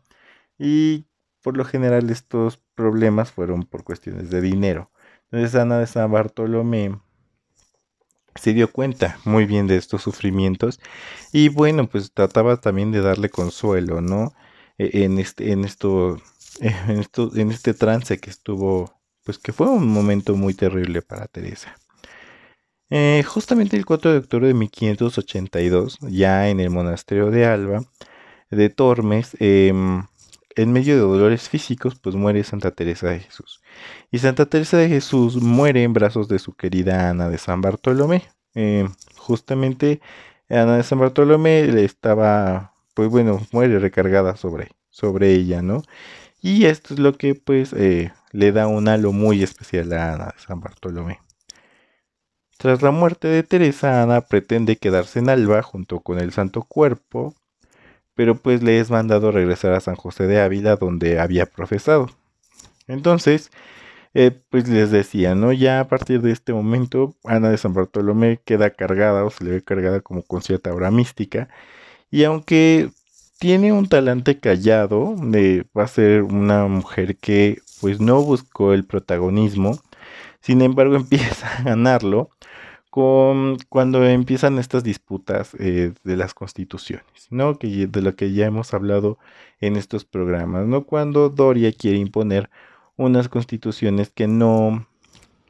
Y 0.57 1.07
por 1.43 1.57
lo 1.57 1.65
general 1.65 2.09
estos 2.09 2.57
problemas 2.75 3.31
fueron 3.31 3.63
por 3.63 3.83
cuestiones 3.83 4.29
de 4.31 4.41
dinero. 4.41 4.91
Entonces 5.31 5.55
Ana 5.55 5.79
de 5.79 5.87
San 5.87 6.11
Bartolomé 6.11 6.99
se 8.35 8.53
dio 8.53 8.71
cuenta 8.71 9.19
muy 9.25 9.45
bien 9.45 9.67
de 9.67 9.77
estos 9.77 10.03
sufrimientos 10.03 10.79
y 11.31 11.49
bueno, 11.49 11.87
pues 11.87 12.11
trataba 12.13 12.57
también 12.57 12.91
de 12.91 13.01
darle 13.01 13.29
consuelo, 13.29 14.01
¿no? 14.01 14.33
E, 14.77 15.03
en 15.05 15.19
este, 15.19 15.51
en 15.51 15.65
esto, 15.65 16.21
en 16.59 16.99
esto, 16.99 17.31
en 17.35 17.51
este 17.51 17.73
trance 17.73 18.19
que 18.19 18.29
estuvo, 18.29 18.93
pues 19.23 19.39
que 19.39 19.53
fue 19.53 19.67
un 19.67 19.87
momento 19.87 20.35
muy 20.35 20.53
terrible 20.53 21.01
para 21.01 21.27
Teresa. 21.27 21.75
Eh, 22.89 23.23
justamente 23.25 23.77
el 23.77 23.85
4 23.85 24.11
de 24.11 24.17
octubre 24.19 24.47
de 24.47 24.53
1582, 24.53 25.99
ya 26.01 26.49
en 26.49 26.59
el 26.59 26.69
monasterio 26.69 27.31
de 27.31 27.45
Alba, 27.45 27.83
de 28.51 28.69
Tormes, 28.69 29.35
em, 29.39 30.03
en 30.55 30.71
medio 30.71 30.95
de 30.95 31.01
dolores 31.01 31.49
físicos, 31.49 31.95
pues 31.95 32.15
muere 32.15 32.43
Santa 32.43 32.71
Teresa 32.71 33.09
de 33.09 33.19
Jesús. 33.19 33.61
Y 34.11 34.19
Santa 34.19 34.45
Teresa 34.45 34.77
de 34.77 34.89
Jesús 34.89 35.41
muere 35.41 35.83
en 35.83 35.93
brazos 35.93 36.27
de 36.27 36.39
su 36.39 36.53
querida 36.53 37.09
Ana 37.09 37.29
de 37.29 37.37
San 37.37 37.61
Bartolomé. 37.61 38.23
Eh, 38.55 38.87
justamente 39.17 40.01
Ana 40.49 40.77
de 40.77 40.83
San 40.83 40.99
Bartolomé 40.99 41.65
le 41.67 41.85
estaba, 41.85 42.73
pues 42.93 43.09
bueno, 43.09 43.45
muere 43.51 43.79
recargada 43.79 44.35
sobre, 44.37 44.71
sobre 44.89 45.33
ella, 45.33 45.61
¿no? 45.61 45.83
Y 46.41 46.65
esto 46.65 46.93
es 46.93 46.99
lo 46.99 47.17
que 47.17 47.35
pues 47.35 47.73
eh, 47.73 48.13
le 48.31 48.51
da 48.51 48.67
un 48.67 48.87
halo 48.87 49.11
muy 49.11 49.43
especial 49.43 49.91
a 49.93 50.13
Ana 50.13 50.25
de 50.27 50.41
San 50.45 50.59
Bartolomé. 50.61 51.19
Tras 52.57 52.81
la 52.81 52.91
muerte 52.91 53.27
de 53.27 53.43
Teresa, 53.43 54.01
Ana 54.01 54.21
pretende 54.21 54.77
quedarse 54.77 55.19
en 55.19 55.29
Alba 55.29 55.61
junto 55.61 55.99
con 55.99 56.19
el 56.19 56.31
Santo 56.31 56.63
Cuerpo 56.63 57.35
pero 58.15 58.35
pues 58.35 58.63
le 58.63 58.79
es 58.79 58.89
mandado 58.89 59.31
regresar 59.31 59.73
a 59.73 59.81
San 59.81 59.95
José 59.95 60.27
de 60.27 60.41
Ávila 60.41 60.77
donde 60.77 61.19
había 61.19 61.45
profesado. 61.45 62.09
Entonces, 62.87 63.51
eh, 64.13 64.31
pues 64.49 64.67
les 64.69 64.91
decía, 64.91 65.35
¿no? 65.35 65.51
Ya 65.51 65.81
a 65.81 65.87
partir 65.87 66.21
de 66.21 66.31
este 66.31 66.53
momento, 66.53 67.15
Ana 67.25 67.49
de 67.49 67.57
San 67.57 67.73
Bartolomé 67.73 68.39
queda 68.45 68.69
cargada 68.71 69.25
o 69.25 69.29
se 69.29 69.43
le 69.43 69.51
ve 69.51 69.63
cargada 69.63 70.01
como 70.01 70.23
con 70.23 70.41
cierta 70.41 70.73
obra 70.73 70.91
mística. 70.91 71.49
Y 72.11 72.23
aunque 72.23 72.91
tiene 73.39 73.73
un 73.73 73.87
talante 73.89 74.39
callado, 74.39 75.15
de, 75.17 75.65
va 75.77 75.83
a 75.83 75.87
ser 75.87 76.23
una 76.23 76.67
mujer 76.67 77.17
que 77.17 77.59
pues 77.81 77.99
no 77.99 78.21
buscó 78.23 78.73
el 78.73 78.85
protagonismo, 78.85 79.79
sin 80.41 80.61
embargo 80.61 80.95
empieza 80.97 81.57
a 81.57 81.63
ganarlo 81.63 82.29
cuando 82.95 84.05
empiezan 84.05 84.57
estas 84.57 84.83
disputas 84.83 85.53
eh, 85.59 85.91
de 86.05 86.15
las 86.15 86.33
constituciones, 86.33 87.27
¿no? 87.29 87.59
Que, 87.59 87.87
de 87.87 88.01
lo 88.01 88.15
que 88.15 88.31
ya 88.31 88.45
hemos 88.45 88.73
hablado 88.73 89.19
en 89.59 89.75
estos 89.75 90.05
programas, 90.05 90.65
¿no? 90.65 90.85
Cuando 90.85 91.29
Doria 91.29 91.73
quiere 91.73 91.97
imponer 91.97 92.49
unas 92.95 93.27
constituciones 93.27 94.11
que 94.11 94.27
no, 94.27 94.87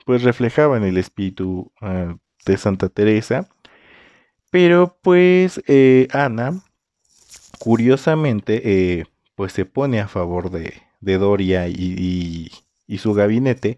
pues, 0.05 0.23
reflejaban 0.23 0.83
el 0.83 0.97
espíritu 0.97 1.71
ah, 1.81 2.17
de 2.47 2.57
Santa 2.57 2.89
Teresa, 2.89 3.47
pero 4.49 4.97
pues 5.03 5.61
eh, 5.67 6.07
Ana, 6.13 6.63
curiosamente, 7.59 8.99
eh, 8.99 9.05
pues 9.35 9.53
se 9.53 9.65
pone 9.65 9.99
a 9.99 10.07
favor 10.07 10.49
de, 10.49 10.81
Doria 11.01 11.67
y 11.67 12.49
su 12.97 13.13
gabinete, 13.13 13.77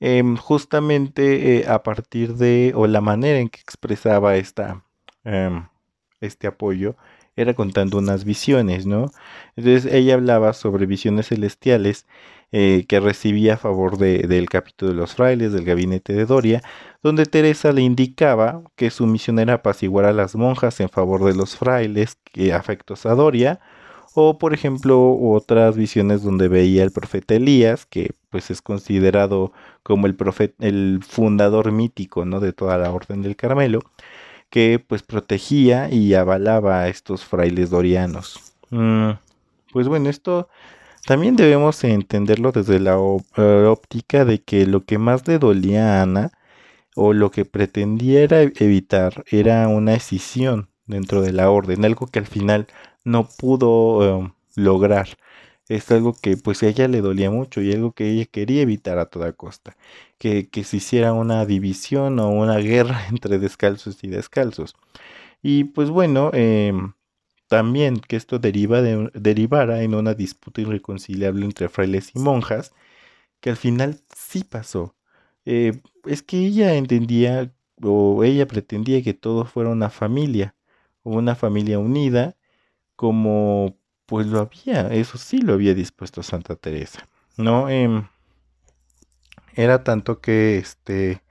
Em, 0.00 0.36
justamente 0.36 1.60
eh, 1.60 1.68
a 1.68 1.82
partir 1.82 2.34
de, 2.36 2.72
o 2.74 2.86
la 2.86 3.00
manera 3.00 3.38
en 3.38 3.48
que 3.48 3.60
expresaba 3.60 4.36
esta, 4.36 4.84
em, 5.24 5.66
este 6.20 6.46
apoyo, 6.46 6.96
era 7.36 7.54
contando 7.54 7.98
unas 7.98 8.24
visiones, 8.24 8.86
¿no? 8.86 9.10
Entonces 9.56 9.92
ella 9.92 10.14
hablaba 10.14 10.52
sobre 10.54 10.86
visiones 10.86 11.28
celestiales 11.28 12.06
eh, 12.52 12.86
que 12.88 13.00
recibía 13.00 13.54
a 13.54 13.56
favor 13.58 13.98
del 13.98 14.48
capítulo 14.48 14.92
de 14.92 14.96
los 14.96 15.14
frailes 15.14 15.52
del 15.52 15.64
gabinete 15.64 16.12
de 16.14 16.26
Doria, 16.26 16.62
donde 17.02 17.26
Teresa 17.26 17.72
le 17.72 17.82
indicaba 17.82 18.62
que 18.76 18.90
su 18.90 19.06
misión 19.06 19.38
era 19.38 19.54
apaciguar 19.54 20.04
a 20.06 20.12
las 20.12 20.36
monjas 20.36 20.80
en 20.80 20.88
favor 20.88 21.24
de 21.24 21.34
los 21.34 21.56
frailes 21.56 22.16
que 22.32 22.52
afectos 22.52 23.04
a 23.06 23.14
Doria, 23.14 23.60
o 24.18 24.38
por 24.38 24.54
ejemplo 24.54 25.14
otras 25.14 25.76
visiones 25.76 26.22
donde 26.22 26.48
veía 26.48 26.82
el 26.82 26.90
profeta 26.90 27.34
Elías, 27.34 27.84
que 27.84 28.12
pues 28.30 28.50
es 28.50 28.62
considerado 28.62 29.52
como 29.82 30.06
el 30.06 30.14
profeta, 30.14 30.54
el 30.66 31.00
fundador 31.06 31.70
mítico, 31.70 32.24
¿no? 32.24 32.40
de 32.40 32.54
toda 32.54 32.78
la 32.78 32.90
orden 32.90 33.20
del 33.20 33.36
Carmelo, 33.36 33.80
que 34.48 34.82
pues 34.84 35.02
protegía 35.02 35.90
y 35.90 36.14
avalaba 36.14 36.80
a 36.80 36.88
estos 36.88 37.26
frailes 37.26 37.68
dorianos. 37.68 38.54
Mm, 38.70 39.10
pues 39.70 39.86
bueno, 39.86 40.08
esto 40.08 40.48
también 41.04 41.36
debemos 41.36 41.84
entenderlo 41.84 42.52
desde 42.52 42.80
la 42.80 42.96
óptica 42.98 44.24
de 44.24 44.40
que 44.42 44.64
lo 44.66 44.86
que 44.86 44.96
más 44.96 45.28
le 45.28 45.38
dolía 45.38 45.98
a 45.98 46.02
Ana 46.02 46.30
o 46.94 47.12
lo 47.12 47.30
que 47.30 47.44
pretendía 47.44 48.22
evitar 48.22 49.24
era 49.30 49.68
una 49.68 49.92
escisión 49.92 50.70
dentro 50.86 51.20
de 51.20 51.32
la 51.32 51.50
orden, 51.50 51.84
algo 51.84 52.06
que 52.06 52.20
al 52.20 52.26
final 52.26 52.66
no 53.06 53.28
pudo 53.28 54.20
em, 54.20 54.32
lograr. 54.56 55.08
Es 55.68 55.90
algo 55.90 56.14
que 56.20 56.36
pues 56.36 56.62
a 56.62 56.68
ella 56.68 56.88
le 56.88 57.00
dolía 57.00 57.30
mucho 57.30 57.60
y 57.62 57.72
algo 57.72 57.92
que 57.92 58.10
ella 58.10 58.26
quería 58.26 58.62
evitar 58.62 58.98
a 58.98 59.06
toda 59.06 59.32
costa. 59.32 59.76
Que, 60.18 60.48
se 60.64 60.76
hiciera 60.78 61.12
una 61.12 61.46
división 61.46 62.18
o 62.20 62.30
una 62.30 62.58
guerra 62.72 63.06
entre 63.08 63.38
descalzos 63.38 64.02
y 64.04 64.08
descalzos. 64.08 64.74
Y 65.42 65.64
pues 65.64 65.90
bueno, 65.90 66.30
em, 66.34 66.94
también 67.48 67.98
que 67.98 68.16
esto 68.16 68.38
deriva 68.40 68.82
de, 68.82 69.10
derivara 69.14 69.82
en 69.82 69.94
una 69.94 70.14
disputa 70.14 70.60
irreconciliable 70.62 71.44
entre 71.46 71.68
frailes 71.68 72.12
y 72.14 72.18
monjas, 72.20 72.72
que 73.40 73.50
al 73.50 73.56
final 73.56 74.00
sí 74.16 74.44
pasó. 74.44 74.96
Eh, 75.46 75.80
es 76.06 76.22
que 76.22 76.38
ella 76.46 76.74
entendía 76.76 77.52
o 77.82 78.24
ella 78.24 78.46
pretendía 78.48 79.02
que 79.02 79.14
todo 79.14 79.44
fuera 79.46 79.70
una 79.70 79.90
familia, 79.90 80.56
una 81.04 81.36
familia 81.36 81.78
unida 81.78 82.36
como 82.96 83.76
pues 84.06 84.26
lo 84.26 84.40
había, 84.40 84.88
eso 84.88 85.18
sí 85.18 85.38
lo 85.38 85.54
había 85.54 85.74
dispuesto 85.74 86.22
Santa 86.22 86.56
Teresa, 86.56 87.08
¿no? 87.36 87.68
Em, 87.68 88.08
era 89.54 89.84
tanto 89.84 90.20
que 90.20 90.58
este 90.58 91.22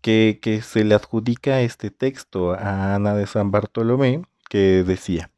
que, 0.00 0.40
que 0.42 0.62
se 0.62 0.84
le 0.84 0.94
adjudica 0.94 1.60
este 1.60 1.90
texto 1.90 2.52
a 2.52 2.94
Ana 2.94 3.14
de 3.14 3.26
San 3.26 3.50
Bartolomé 3.52 4.22
que 4.48 4.82
decía 4.84 5.30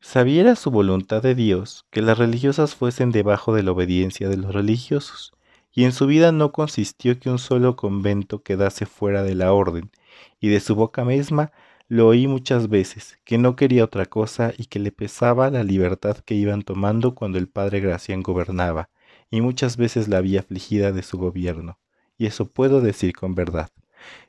Sabiera 0.00 0.54
su 0.54 0.70
voluntad 0.70 1.22
de 1.22 1.34
Dios 1.34 1.84
que 1.90 2.02
las 2.02 2.16
religiosas 2.16 2.76
fuesen 2.76 3.10
debajo 3.10 3.54
de 3.54 3.64
la 3.64 3.72
obediencia 3.72 4.28
de 4.28 4.36
los 4.36 4.54
religiosos, 4.54 5.32
y 5.72 5.84
en 5.84 5.92
su 5.92 6.06
vida 6.06 6.30
no 6.30 6.52
consistió 6.52 7.18
que 7.18 7.28
un 7.28 7.38
solo 7.40 7.74
convento 7.74 8.42
quedase 8.42 8.86
fuera 8.86 9.24
de 9.24 9.34
la 9.34 9.52
orden, 9.52 9.90
y 10.38 10.48
de 10.48 10.60
su 10.60 10.76
boca 10.76 11.04
misma 11.04 11.50
lo 11.88 12.08
oí 12.08 12.26
muchas 12.26 12.68
veces, 12.68 13.18
que 13.24 13.38
no 13.38 13.56
quería 13.56 13.84
otra 13.84 14.06
cosa 14.06 14.52
y 14.56 14.66
que 14.66 14.78
le 14.78 14.92
pesaba 14.92 15.50
la 15.50 15.62
libertad 15.62 16.18
que 16.18 16.34
iban 16.34 16.62
tomando 16.62 17.14
cuando 17.14 17.38
el 17.38 17.48
padre 17.48 17.80
Gracián 17.80 18.22
gobernaba, 18.22 18.90
y 19.30 19.40
muchas 19.40 19.76
veces 19.76 20.08
la 20.08 20.18
había 20.18 20.40
afligida 20.40 20.92
de 20.92 21.02
su 21.02 21.18
gobierno, 21.18 21.78
y 22.18 22.26
eso 22.26 22.46
puedo 22.46 22.80
decir 22.80 23.12
con 23.14 23.34
verdad. 23.34 23.70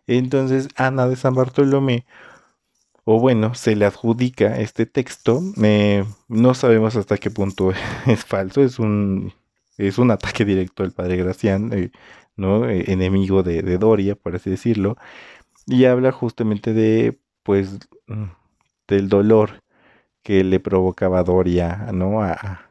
Entonces 0.07 0.69
Ana 0.75 1.07
de 1.07 1.15
San 1.15 1.33
Bartolomé, 1.35 2.05
o 3.05 3.19
bueno, 3.19 3.55
se 3.55 3.75
le 3.75 3.85
adjudica 3.85 4.59
este 4.59 4.85
texto, 4.85 5.41
no 6.27 6.53
sabemos 6.53 6.95
hasta 6.95 7.17
qué 7.17 7.31
punto 7.31 7.71
es 8.05 8.25
falso, 8.25 8.61
es 8.61 8.79
un, 8.79 9.33
es 9.77 9.97
un 9.97 10.11
ataque 10.11 10.45
directo 10.45 10.83
al 10.83 10.91
padre 10.91 11.17
Gracián, 11.17 11.71
eh, 11.73 11.91
¿no? 12.35 12.69
Eh, 12.69 12.91
enemigo 12.91 13.43
de, 13.43 13.61
de 13.63 13.77
Doria, 13.77 14.15
por 14.15 14.35
así 14.35 14.49
decirlo, 14.49 14.97
y 15.65 15.85
habla 15.85 16.11
justamente 16.11 16.73
de 16.73 17.19
pues 17.47 17.79
del 18.89 19.07
dolor 19.07 19.63
que 20.21 20.43
le 20.43 20.59
provocaba 20.59 21.23
Doria, 21.23 21.89
¿no? 21.93 22.21
A, 22.21 22.63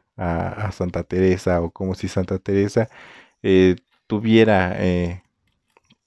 Santa 0.71 1.03
Teresa 1.03 1.61
o 1.61 1.69
como 1.71 1.93
si 1.93 2.07
Santa 2.07 2.39
Teresa 2.39 2.89
eh, 3.43 3.75
tuviera 4.07 4.73
eh, 4.79 5.21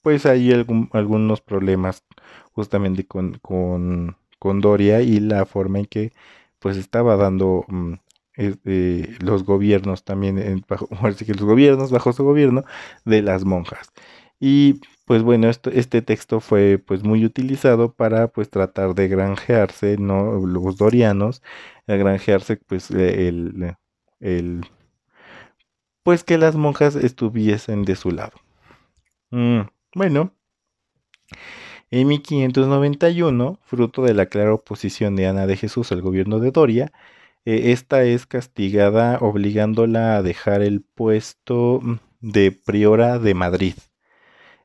pues 0.02 0.26
ahí 0.26 0.52
algunos 0.92 1.40
problemas 1.40 2.04
justamente 2.52 3.06
con, 3.06 3.38
con, 3.40 4.16
Doria 4.60 5.00
y 5.02 5.20
la 5.20 5.46
forma 5.46 5.78
en 5.80 5.86
que 5.86 6.12
pues 6.58 6.76
estaba 6.76 7.16
dando 7.16 7.64
mm, 7.68 7.94
este, 8.34 9.16
los 9.20 9.44
gobiernos 9.44 10.04
también, 10.04 10.64
bajo, 10.68 10.88
que 11.26 11.34
los 11.34 11.44
gobiernos 11.44 11.92
bajo 11.92 12.12
su 12.12 12.24
gobierno 12.24 12.64
de 13.04 13.22
las 13.22 13.44
monjas. 13.44 13.92
Y 14.40 14.80
pues 15.04 15.22
bueno, 15.22 15.50
este 15.50 16.02
texto 16.02 16.40
fue 16.40 16.78
pues 16.78 17.04
muy 17.04 17.24
utilizado 17.26 17.92
para 17.92 18.28
pues 18.28 18.48
tratar 18.48 18.94
de 18.94 19.06
granjearse, 19.08 19.98
¿no? 19.98 20.46
Los 20.46 20.78
dorianos, 20.78 21.42
a 21.86 21.94
granjearse 21.94 22.56
pues 22.56 22.90
el, 22.90 23.76
el, 24.20 24.62
pues 26.02 26.24
que 26.24 26.38
las 26.38 26.56
monjas 26.56 26.96
estuviesen 26.96 27.84
de 27.84 27.96
su 27.96 28.10
lado. 28.12 28.38
Mm, 29.30 29.60
bueno, 29.94 30.32
en 31.90 32.06
1591, 32.08 33.58
fruto 33.64 34.02
de 34.02 34.14
la 34.14 34.26
clara 34.26 34.54
oposición 34.54 35.16
de 35.16 35.26
Ana 35.26 35.46
de 35.46 35.56
Jesús 35.56 35.92
al 35.92 36.02
gobierno 36.02 36.38
de 36.38 36.50
Doria, 36.50 36.92
eh, 37.44 37.72
esta 37.72 38.04
es 38.04 38.26
castigada 38.26 39.18
obligándola 39.20 40.16
a 40.16 40.22
dejar 40.22 40.62
el 40.62 40.82
puesto 40.82 41.80
de 42.20 42.52
priora 42.52 43.18
de 43.18 43.34
Madrid. 43.34 43.74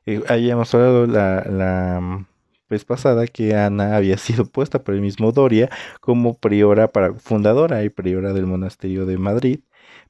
Eh, 0.06 0.22
habíamos 0.28 0.74
hablado 0.74 1.06
la, 1.06 2.00
mm, 2.00 2.26
vez 2.70 2.84
pasada 2.84 3.26
que 3.26 3.54
Ana 3.54 3.96
había 3.96 4.16
sido 4.18 4.46
puesta 4.46 4.82
por 4.82 4.94
el 4.94 5.00
mismo 5.00 5.32
Doria 5.32 5.70
como 6.00 6.38
priora 6.38 6.88
para, 6.92 7.14
fundadora 7.14 7.84
y 7.84 7.90
priora 7.90 8.32
del 8.32 8.46
monasterio 8.46 9.06
de 9.06 9.18
Madrid, 9.18 9.60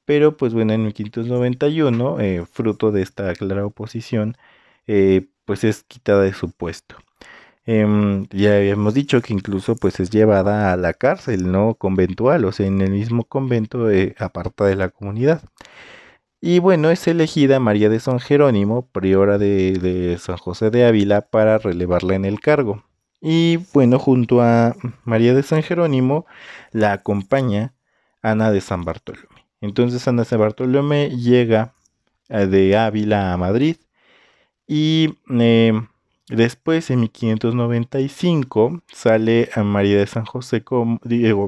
pero 0.05 0.37
pues 0.37 0.55
bueno, 0.55 0.73
en 0.75 0.85
1591, 0.85 2.21
eh, 2.21 2.45
fruto 2.51 2.93
de 2.93 3.03
esta 3.03 3.35
clara 3.35 3.67
oposición, 3.67 4.37
pues 5.45 5.65
es 5.65 5.85
quitada 5.85 6.23
de 6.23 6.33
su 6.35 6.51
puesto. 6.53 6.97
Em, 7.67 8.27
ya 8.31 8.57
habíamos 8.57 8.95
dicho 8.95 9.21
que 9.21 9.33
incluso 9.33 9.75
pues 9.77 9.99
es 9.99 10.11
llevada 10.11 10.73
a 10.73 10.77
la 10.77 10.93
cárcel, 10.95 11.51
¿no? 11.51 11.75
Conventual, 11.75 12.45
o 12.45 12.53
sea, 12.53 12.67
en 12.67 12.81
el 12.81 12.91
mismo 12.93 13.25
convento 13.25 13.91
eh, 13.91 14.15
aparta 14.19 14.65
de 14.67 14.77
la 14.77 14.89
comunidad. 14.91 15.43
Y 16.49 16.61
bueno, 16.61 16.91
es 16.91 17.09
elegida 17.09 17.59
María 17.59 17.89
de 17.89 17.99
San 17.99 18.21
Jerónimo, 18.21 18.87
priora 18.93 19.37
de, 19.37 20.17
San 20.21 20.37
José 20.37 20.71
de 20.71 20.87
Ávila, 20.87 21.23
para 21.23 21.59
relevarla 21.59 22.15
en 22.15 22.25
el 22.25 22.39
cargo. 22.39 22.85
Y 23.21 23.57
bueno, 23.75 23.99
junto 23.99 24.41
a 24.41 24.77
María 25.03 25.35
de 25.35 25.43
San 25.43 25.65
Jerónimo 25.65 26.25
la 26.71 26.93
acompaña 26.93 27.75
Ana 28.23 28.53
de 28.53 28.61
San 28.61 28.85
Bartolomé. 28.85 29.45
Entonces 29.61 30.07
Ana 30.07 30.23
de 30.23 30.29
San 30.29 30.39
Bartolomé 30.39 31.11
llega 31.11 31.75
eh, 32.29 32.47
de 32.47 32.77
Ávila 32.77 33.33
a 33.33 33.37
Madrid 33.37 33.79
y 34.69 35.19
em, 35.29 35.89
Después, 36.29 36.91
en 36.91 37.01
1595, 37.01 38.83
sale 38.93 39.49
a 39.55 39.63
María 39.63 39.99
de 39.99 40.09
San 40.09 40.25
José 40.25 40.63
como, 40.63 41.01
digo, 41.05 41.47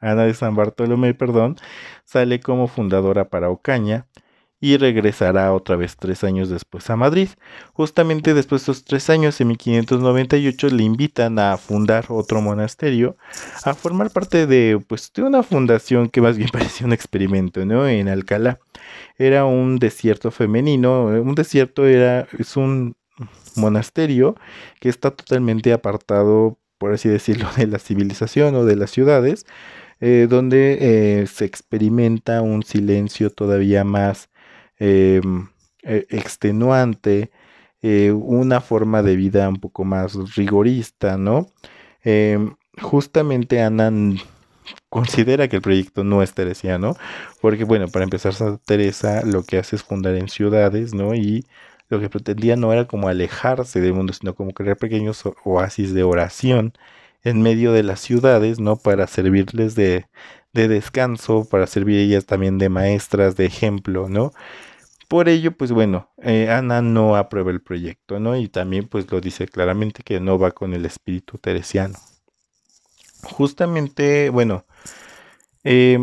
Ana 0.00 0.24
de 0.24 0.34
San 0.34 0.54
Bartolomé, 0.54 1.14
perdón, 1.14 1.56
sale 2.04 2.38
como 2.38 2.68
fundadora 2.68 3.28
para 3.28 3.50
Ocaña 3.50 4.06
y 4.60 4.76
regresará 4.76 5.54
otra 5.54 5.76
vez 5.76 5.96
tres 5.96 6.22
años 6.22 6.50
después 6.50 6.90
a 6.90 6.96
Madrid. 6.96 7.30
Justamente 7.72 8.34
después 8.34 8.60
de 8.60 8.72
esos 8.72 8.84
tres 8.84 9.08
años, 9.08 9.40
en 9.40 9.48
1598, 9.48 10.68
le 10.68 10.82
invitan 10.82 11.38
a 11.38 11.56
fundar 11.56 12.06
otro 12.08 12.42
monasterio, 12.42 13.16
a 13.64 13.74
formar 13.74 14.10
parte 14.10 14.46
de, 14.46 14.78
pues, 14.86 15.10
de 15.14 15.22
una 15.22 15.42
fundación 15.42 16.10
que 16.10 16.20
más 16.20 16.36
bien 16.36 16.50
parecía 16.52 16.86
un 16.86 16.92
experimento, 16.92 17.64
¿no? 17.64 17.88
En 17.88 18.08
Alcalá. 18.08 18.60
Era 19.16 19.46
un 19.46 19.78
desierto 19.78 20.30
femenino, 20.30 21.06
un 21.06 21.34
desierto 21.34 21.86
era, 21.86 22.28
es 22.38 22.56
un 22.56 22.96
monasterio 23.56 24.36
que 24.80 24.88
está 24.88 25.10
totalmente 25.10 25.72
apartado, 25.72 26.58
por 26.78 26.92
así 26.92 27.08
decirlo, 27.08 27.48
de 27.56 27.66
la 27.66 27.78
civilización 27.78 28.54
o 28.56 28.64
de 28.64 28.76
las 28.76 28.90
ciudades, 28.90 29.46
eh, 30.00 30.26
donde 30.28 30.78
eh, 31.22 31.26
se 31.26 31.44
experimenta 31.44 32.40
un 32.42 32.62
silencio 32.62 33.30
todavía 33.30 33.84
más 33.84 34.29
em, 34.80 35.48
e, 35.82 36.06
extenuante, 36.10 37.30
eh, 37.82 38.12
una 38.12 38.60
forma 38.60 39.02
de 39.02 39.16
vida 39.16 39.48
un 39.48 39.58
poco 39.58 39.84
más 39.84 40.14
rigorista, 40.36 41.16
¿no? 41.16 41.48
Em, 42.04 42.54
justamente 42.82 43.62
Ana 43.62 43.90
considera 44.88 45.48
que 45.48 45.56
el 45.56 45.62
proyecto 45.62 46.04
no 46.04 46.22
es 46.22 46.34
teresiano, 46.34 46.96
porque 47.40 47.64
bueno, 47.64 47.88
para 47.88 48.04
empezar, 48.04 48.34
Santa 48.34 48.62
Teresa 48.64 49.22
lo 49.24 49.44
que 49.44 49.58
hace 49.58 49.76
es 49.76 49.82
fundar 49.82 50.14
en 50.16 50.28
ciudades, 50.28 50.94
¿no? 50.94 51.14
Y 51.14 51.46
lo 51.88 52.00
que 52.00 52.08
pretendía 52.10 52.56
no 52.56 52.72
era 52.72 52.86
como 52.86 53.08
alejarse 53.08 53.80
del 53.80 53.94
mundo, 53.94 54.12
sino 54.12 54.34
como 54.34 54.52
crear 54.52 54.76
pequeños 54.76 55.24
oasis 55.44 55.92
de 55.94 56.04
oración 56.04 56.72
en 57.22 57.42
medio 57.42 57.72
de 57.72 57.82
las 57.82 58.00
ciudades, 58.00 58.60
¿no? 58.60 58.76
Para 58.76 59.06
servirles 59.06 59.74
de, 59.74 60.06
descanso, 60.52 61.46
para 61.48 61.66
servir 61.66 61.98
ellas 61.98 62.26
también 62.26 62.58
de 62.58 62.68
maestras, 62.68 63.36
de 63.36 63.46
ejemplo, 63.46 64.08
¿no? 64.08 64.32
Por 65.10 65.28
ello, 65.28 65.56
pues 65.56 65.72
bueno, 65.72 66.08
eh, 66.18 66.50
Ana 66.50 66.82
no 66.82 67.16
aprueba 67.16 67.50
el 67.50 67.60
proyecto, 67.60 68.20
¿no? 68.20 68.36
Y 68.36 68.46
también 68.46 68.86
pues 68.86 69.10
lo 69.10 69.20
dice 69.20 69.48
claramente 69.48 70.04
que 70.04 70.20
no 70.20 70.38
va 70.38 70.52
con 70.52 70.72
el 70.72 70.86
espíritu 70.86 71.36
teresiano. 71.36 71.98
Justamente, 73.24 74.30
bueno, 74.30 74.66
eh, 75.64 75.98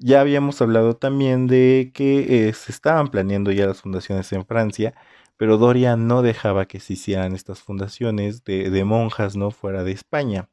ya 0.00 0.20
habíamos 0.20 0.60
hablado 0.60 0.96
también 0.96 1.46
de 1.46 1.92
que 1.94 2.48
eh, 2.48 2.52
se 2.52 2.72
estaban 2.72 3.12
planeando 3.12 3.52
ya 3.52 3.68
las 3.68 3.82
fundaciones 3.82 4.32
en 4.32 4.44
Francia, 4.44 4.92
pero 5.36 5.56
Doria 5.56 5.96
no 5.96 6.22
dejaba 6.22 6.66
que 6.66 6.80
se 6.80 6.94
hicieran 6.94 7.32
estas 7.32 7.60
fundaciones 7.62 8.42
de, 8.42 8.84
monjas, 8.84 9.36
¿no? 9.36 9.52
Fuera 9.52 9.84
de 9.84 9.92
España. 9.92 10.48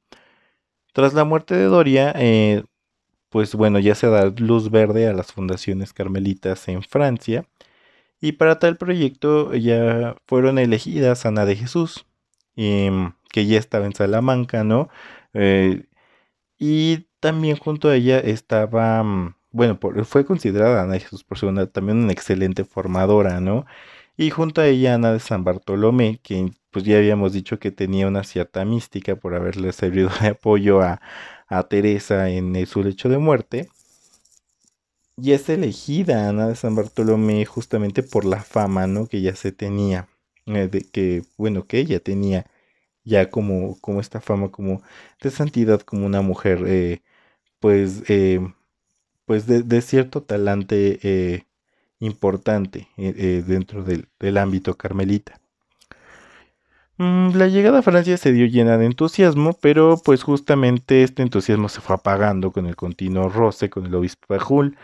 Tras 0.94 1.16
la 1.16 1.24
muerte 1.24 1.56
de 1.56 1.66
Doria, 1.66 2.14
eh, 2.16 2.66
pues 3.32 3.56
bueno, 3.56 3.80
ya 3.80 3.96
se 3.96 4.08
da 4.08 4.28
luz 4.38 4.72
verde 4.72 5.08
a 5.08 5.14
las 5.14 5.34
fundaciones 5.34 5.94
carmelitas 5.94 6.68
en 6.68 6.84
Francia. 6.84 7.46
Y 8.22 8.34
para 8.34 8.60
tal 8.60 8.78
proyecto 8.78 9.56
ya 9.56 10.16
fueron 10.28 10.60
elegidas 10.60 11.26
Ana 11.26 11.46
de 11.46 11.56
Jesús, 11.58 12.06
em, 12.56 13.14
que 13.32 13.48
ya 13.48 13.60
estaba 13.60 13.86
en 13.88 13.96
Salamanca, 13.96 14.64
¿no? 14.64 14.90
Eh, 15.34 15.86
y 16.60 17.08
también 17.20 17.58
junto 17.58 17.90
a 17.90 17.96
ella 17.96 18.20
estaba 18.20 19.04
mm, 19.04 19.36
bueno, 19.52 19.78
fue 20.06 20.26
considerada 20.26 20.84
Ana 20.84 20.94
de 20.94 21.02
Jesús 21.02 21.24
por 21.24 21.38
ser 21.38 21.68
también 21.68 21.98
una 22.00 22.14
excelente 22.14 22.64
formadora, 22.66 23.42
¿no? 23.42 23.66
Y 24.18 24.30
junto 24.30 24.62
a 24.62 24.68
ella 24.68 24.96
Ana 24.96 25.14
de 25.14 25.20
San 25.20 25.44
Bartolomé, 25.44 26.20
que 26.24 26.52
pues 26.72 26.86
ya 26.86 26.98
habíamos 26.98 27.34
dicho 27.34 27.60
que 27.60 27.72
tenía 27.72 28.08
una 28.08 28.24
cierta 28.24 28.64
mística 28.66 29.16
por 29.16 29.36
haberle 29.36 29.72
servido 29.74 30.10
de 30.22 30.30
apoyo 30.30 30.82
a, 30.82 31.02
Teresa 31.70 32.30
en 32.30 32.66
su 32.66 32.82
lecho 32.84 33.10
de 33.10 33.18
muerte. 33.18 33.68
Y 35.18 35.34
es 35.34 35.50
elegida 35.50 36.30
Ana 36.30 36.48
de 36.48 36.56
San 36.56 36.76
Bartolomé 36.76 37.46
justamente 37.46 38.04
por 38.04 38.26
la 38.26 38.42
fama, 38.42 38.88
¿no? 38.88 39.08
Que 39.08 39.22
ya 39.22 39.36
se 39.36 39.52
tenía, 39.52 40.08
eh, 40.46 40.68
de 40.68 40.82
que, 40.82 41.24
bueno, 41.38 41.66
que 41.68 41.80
ella 41.80 42.00
tenía 42.00 42.48
ya 43.04 43.30
como, 43.30 43.80
como 43.82 44.00
esta 44.02 44.22
fama 44.22 44.50
como 44.52 44.82
de 45.22 45.32
santidad, 45.32 45.82
como 45.82 46.06
una 46.06 46.22
mujer, 46.22 46.64
eh, 46.68 47.02
pues, 47.60 48.04
eh, 48.10 48.42
pues 49.26 49.48
de, 49.48 49.82
cierto 49.82 50.24
talante 50.24 51.00
eh, 51.04 51.46
importante 52.02 52.90
eh, 52.98 53.14
eh, 53.16 53.44
dentro 53.46 53.84
del, 53.84 54.38
ámbito 54.38 54.76
carmelita. 54.76 55.40
Mm, 56.98 57.36
la 57.36 57.48
llegada 57.48 57.80
a 57.80 57.84
Francia 57.84 58.18
se 58.18 58.34
dio 58.34 58.46
llena 58.46 58.78
de 58.78 58.86
entusiasmo, 58.86 59.58
pero 59.62 60.00
pues 60.04 60.24
justamente 60.24 61.04
este 61.04 61.22
entusiasmo 61.22 61.70
se 61.70 61.80
fue 61.82 61.96
apagando 61.96 62.52
con 62.52 62.66
el 62.66 62.76
continuo 62.76 63.30
roce 63.30 63.70
con 63.70 63.86
el 63.86 63.96
obispo 63.96 64.28
Pajul, 64.28 64.78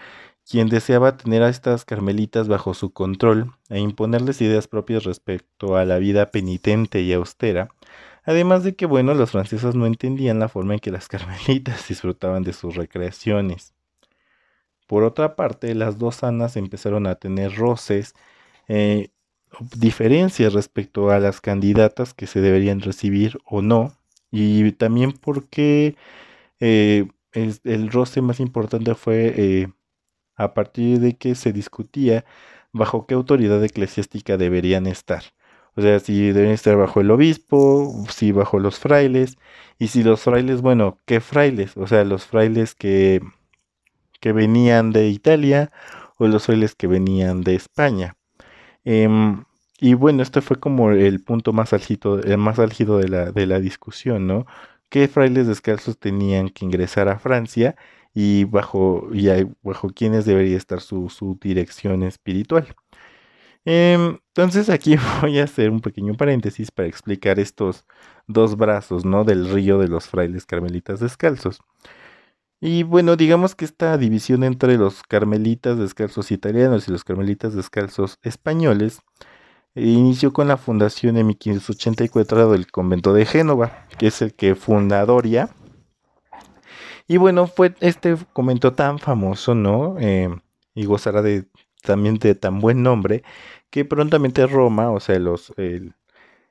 quien 0.49 0.69
deseaba 0.69 1.17
tener 1.17 1.43
a 1.43 1.49
estas 1.49 1.83
carmelitas 1.85 2.47
bajo 2.47 2.73
su 2.73 2.91
control 2.93 3.53
e 3.69 3.79
imponerles 3.79 4.41
ideas 4.41 4.67
propias 4.67 5.03
respecto 5.03 5.75
a 5.75 5.85
la 5.85 5.97
vida 5.97 6.31
penitente 6.31 7.01
y 7.01 7.11
austera, 7.13 7.69
además 8.23 8.63
de 8.63 8.75
que, 8.75 8.85
bueno, 8.85 9.13
los 9.13 9.31
franceses 9.31 9.75
no 9.75 9.85
entendían 9.85 10.39
la 10.39 10.49
forma 10.49 10.75
en 10.75 10.79
que 10.79 10.91
las 10.91 11.07
carmelitas 11.09 11.87
disfrutaban 11.87 12.43
de 12.43 12.53
sus 12.53 12.75
recreaciones. 12.75 13.73
Por 14.87 15.03
otra 15.03 15.35
parte, 15.35 15.75
las 15.75 15.97
dos 15.97 16.23
Anas 16.23 16.57
empezaron 16.57 17.07
a 17.07 17.15
tener 17.15 17.55
roces, 17.55 18.13
eh, 18.67 19.09
diferencias 19.77 20.53
respecto 20.53 21.11
a 21.11 21.19
las 21.19 21.41
candidatas 21.41 22.13
que 22.13 22.27
se 22.27 22.41
deberían 22.41 22.81
recibir 22.81 23.37
o 23.45 23.61
no, 23.61 23.93
y 24.31 24.71
también 24.73 25.13
porque 25.13 25.95
eh, 26.59 27.07
el 27.33 27.91
roce 27.91 28.21
más 28.21 28.39
importante 28.39 28.95
fue 28.95 29.33
eh, 29.37 29.67
a 30.35 30.53
partir 30.53 30.99
de 30.99 31.17
que 31.17 31.35
se 31.35 31.53
discutía 31.53 32.25
bajo 32.73 33.07
qué 33.07 33.15
autoridad 33.15 33.63
eclesiástica 33.63 34.37
deberían 34.37 34.87
estar. 34.87 35.23
O 35.75 35.81
sea, 35.81 35.99
si 35.99 36.31
deben 36.31 36.51
estar 36.51 36.75
bajo 36.77 37.01
el 37.01 37.11
obispo, 37.11 38.05
si 38.09 38.31
bajo 38.31 38.59
los 38.59 38.79
frailes, 38.79 39.37
y 39.79 39.89
si 39.89 40.03
los 40.03 40.21
frailes, 40.21 40.61
bueno, 40.61 40.97
¿qué 41.05 41.19
frailes? 41.21 41.77
O 41.77 41.87
sea, 41.87 42.03
los 42.03 42.25
frailes 42.25 42.75
que 42.75 43.21
que 44.19 44.33
venían 44.33 44.91
de 44.91 45.09
Italia 45.09 45.71
o 46.17 46.27
los 46.27 46.45
frailes 46.45 46.75
que 46.75 46.87
venían 46.87 47.41
de 47.41 47.55
España. 47.55 48.15
Em, 48.85 49.43
y 49.79 49.93
bueno, 49.93 50.23
este 50.23 50.41
fue 50.41 50.59
como 50.59 50.91
el 50.91 51.23
punto 51.23 51.53
más 51.53 51.73
álgido, 51.73 52.19
el 52.21 52.37
más 52.37 52.57
de 52.57 53.07
la, 53.09 53.31
de 53.31 53.45
la 53.47 53.59
discusión, 53.59 54.27
¿no? 54.27 54.45
¿Qué 54.89 55.07
frailes 55.07 55.47
descalzos 55.47 55.99
tenían 55.99 56.49
que 56.49 56.65
ingresar 56.65 57.09
a 57.09 57.19
Francia 57.19 57.75
y 58.19 58.45
bajo, 58.45 59.09
y 59.13 59.27
bajo 59.61 59.89
quienes 59.89 60.25
debería 60.25 60.57
estar 60.57 60.81
su, 60.81 61.07
su 61.09 61.37
dirección 61.39 62.01
espiritual. 62.01 62.75
Em, 63.63 64.17
entonces 64.29 64.69
aquí 64.71 64.95
voy 65.21 65.39
a 65.39 65.43
hacer 65.43 65.69
un 65.69 65.81
pequeño 65.81 66.15
paréntesis 66.15 66.71
para 66.71 66.87
explicar 66.87 67.37
estos 67.37 67.85
dos 68.25 68.57
brazos, 68.57 69.05
¿no? 69.05 69.23
Del 69.23 69.47
río 69.51 69.77
de 69.77 69.87
los 69.87 70.07
frailes 70.07 70.47
carmelitas 70.47 70.99
descalzos. 70.99 71.61
Y 72.59 72.81
bueno, 72.83 73.15
digamos 73.15 73.53
que 73.53 73.65
esta 73.65 73.97
división 73.97 74.43
entre 74.43 74.77
los 74.77 75.03
carmelitas 75.03 75.77
descalzos 75.77 76.31
italianos 76.31 76.87
y 76.87 76.91
los 76.91 77.03
carmelitas 77.03 77.53
descalzos 77.53 78.17
españoles 78.23 79.01
eh, 79.75 79.83
inició 79.83 80.33
con 80.33 80.47
la 80.47 80.57
fundación 80.57 81.17
en 81.17 81.27
1584 81.27 82.51
del 82.51 82.71
convento 82.71 83.13
de 83.13 83.25
Génova, 83.25 83.85
que 83.99 84.07
es 84.07 84.21
el 84.23 84.33
que 84.33 84.55
fundadoria. 84.55 85.49
Y 87.07 87.17
bueno, 87.17 87.47
fue 87.47 87.75
este 87.79 88.17
convento 88.33 88.73
tan 88.73 88.99
famoso, 88.99 89.53
¿no? 89.55 89.95
Eh, 89.99 90.29
y 90.73 90.85
gozará 90.85 91.21
de, 91.21 91.45
también 91.83 92.17
de 92.17 92.35
tan 92.35 92.59
buen 92.59 92.81
nombre, 92.83 93.23
que 93.69 93.85
prontamente 93.85 94.47
Roma, 94.47 94.91
o 94.91 94.99
sea, 94.99 95.19
los, 95.19 95.53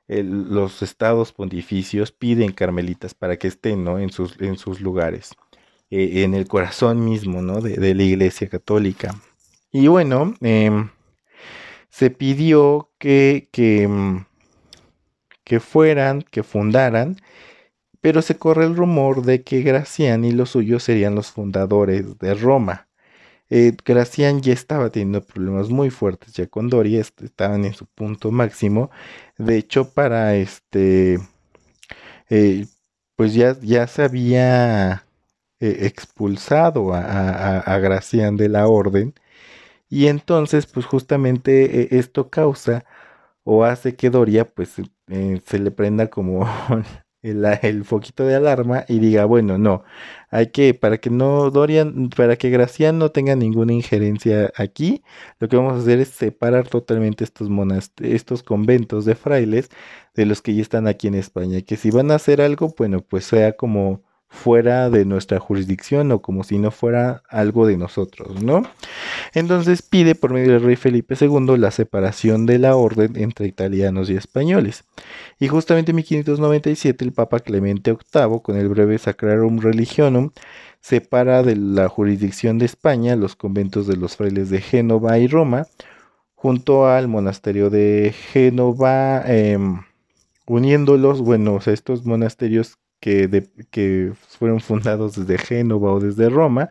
los 0.07 0.81
estados 0.81 1.33
pontificios 1.33 2.11
piden 2.11 2.53
carmelitas 2.53 3.13
para 3.13 3.37
que 3.37 3.47
estén, 3.47 3.83
¿no? 3.83 3.99
En 3.99 4.09
sus, 4.09 4.39
en 4.41 4.57
sus 4.57 4.81
lugares. 4.81 5.35
Eh, 5.89 6.23
en 6.23 6.33
el 6.33 6.47
corazón 6.47 7.05
mismo 7.05 7.41
¿no? 7.41 7.61
de, 7.61 7.95
la 7.95 8.03
Iglesia 8.03 8.49
Católica. 8.49 9.15
Y 9.71 9.87
bueno, 9.87 10.33
em, 10.41 10.89
se 11.89 12.09
pidió 12.09 12.91
que, 12.99 13.47
mm, 13.87 14.25
que, 15.45 15.59
fueran, 15.61 16.23
que 16.23 16.43
fundaran, 16.43 17.17
pero 18.01 18.21
se 18.21 18.37
corre 18.37 18.65
el 18.65 18.75
rumor 18.75 19.23
de 19.23 19.43
que 19.43 19.61
Gracián 19.61 20.25
y 20.25 20.31
los 20.31 20.51
suyos 20.51 20.83
serían 20.83 21.15
los 21.15 21.31
fundadores 21.31 22.19
de 22.19 22.33
Roma. 22.35 22.87
Eh, 23.49 23.73
Gracián 23.85 24.41
ya 24.41 24.53
estaba 24.53 24.89
teniendo 24.91 25.23
problemas 25.23 25.69
muy 25.69 25.89
fuertes 25.89 26.33
ya 26.33 26.47
con 26.47 26.69
Doria, 26.69 27.01
estaban 27.01 27.65
en 27.65 27.73
su 27.73 27.85
punto 27.87 28.31
máximo. 28.31 28.91
De 29.37 29.57
hecho, 29.57 29.91
para 29.93 30.35
este, 30.35 31.19
eh, 32.29 32.67
pues 33.15 33.33
ya, 33.33 33.57
ya 33.61 33.87
se 33.87 34.03
había 34.03 35.06
eh, 35.59 35.87
expulsado 35.87 36.93
a, 36.93 37.77
Gracián 37.79 38.37
de 38.37 38.49
la 38.49 38.67
orden. 38.67 39.13
Y 39.89 40.07
entonces, 40.07 40.67
pues 40.67 40.85
justamente 40.85 41.81
eh, 41.83 41.87
esto 41.91 42.29
causa 42.29 42.85
o 43.43 43.63
hace 43.65 43.95
que 43.95 44.09
Doria, 44.09 44.45
pues 44.45 44.75
eh, 45.09 45.41
se 45.45 45.59
le 45.59 45.71
prenda 45.71 46.09
como 46.09 46.47
el, 47.21 47.45
el, 47.63 47.85
foquito 47.85 48.25
de 48.25 48.35
alarma 48.35 48.85
y 48.87 48.99
diga, 48.99 49.25
bueno, 49.25 49.57
no, 49.57 49.83
hay 50.29 50.47
que, 50.51 50.73
para 50.73 50.97
que 50.99 51.09
no, 51.09 51.49
Dorian, 51.51 52.09
para 52.09 52.35
que 52.37 52.49
Gracián 52.49 52.99
no 52.99 53.11
tenga 53.11 53.35
ninguna 53.35 53.73
injerencia 53.73 54.51
aquí, 54.55 55.03
lo 55.39 55.47
que 55.49 55.57
vamos 55.57 55.73
a 55.73 55.77
hacer 55.79 55.99
es 55.99 56.09
separar 56.09 56.67
totalmente 56.67 57.23
estos 57.23 57.49
estos 58.01 58.43
conventos 58.43 59.05
de 59.05 59.15
frailes 59.15 59.69
de 60.15 60.25
los 60.25 60.41
que 60.41 60.55
ya 60.55 60.61
están 60.61 60.87
aquí 60.87 61.07
en 61.07 61.15
España, 61.15 61.61
que 61.61 61.77
si 61.77 61.91
van 61.91 62.11
a 62.11 62.15
hacer 62.15 62.41
algo, 62.41 62.73
bueno, 62.77 63.01
pues 63.01 63.25
sea 63.25 63.53
como 63.53 64.03
fuera 64.29 64.89
de 64.89 65.05
nuestra 65.05 65.39
jurisdicción 65.39 66.11
o 66.11 66.21
como 66.21 66.43
si 66.43 66.57
no 66.57 66.71
fuera 66.71 67.23
algo 67.29 67.65
de 67.65 67.77
nosotros, 67.77 68.43
¿no? 68.43 68.63
Entonces 69.33 69.81
pide 69.81 70.15
por 70.15 70.33
medio 70.33 70.53
del 70.53 70.63
rey 70.63 70.75
Felipe 70.75 71.15
II 71.19 71.57
la 71.57 71.71
separación 71.71 72.45
de 72.45 72.59
la 72.59 72.75
orden 72.75 73.15
entre 73.15 73.47
italianos 73.47 74.09
y 74.09 74.15
españoles. 74.15 74.83
Y 75.39 75.47
justamente 75.47 75.91
en 75.91 75.97
1597 75.97 77.05
el 77.05 77.13
Papa 77.13 77.39
Clemente 77.39 77.91
VIII, 77.91 78.41
con 78.41 78.57
el 78.57 78.67
breve 78.69 78.97
Sacrarum 78.97 79.59
Religionum, 79.59 80.31
separa 80.81 81.43
de 81.43 81.55
la 81.55 81.89
jurisdicción 81.89 82.57
de 82.59 82.65
España 82.65 83.15
los 83.15 83.35
conventos 83.35 83.87
de 83.87 83.97
los 83.97 84.15
frailes 84.17 84.49
de 84.49 84.61
Génova 84.61 85.17
y 85.19 85.27
Roma, 85.27 85.67
junto 86.35 86.87
al 86.87 87.07
monasterio 87.07 87.69
de 87.69 88.13
Génova, 88.31 89.23
em, 89.25 89.81
uniéndolos, 90.45 91.21
bueno, 91.21 91.59
estos 91.65 92.05
monasterios 92.05 92.77
que, 92.99 94.13
fueron 94.27 94.59
fundados 94.59 95.15
desde 95.15 95.37
Génova 95.37 95.93
o 95.93 95.99
desde 95.99 96.29
Roma, 96.29 96.69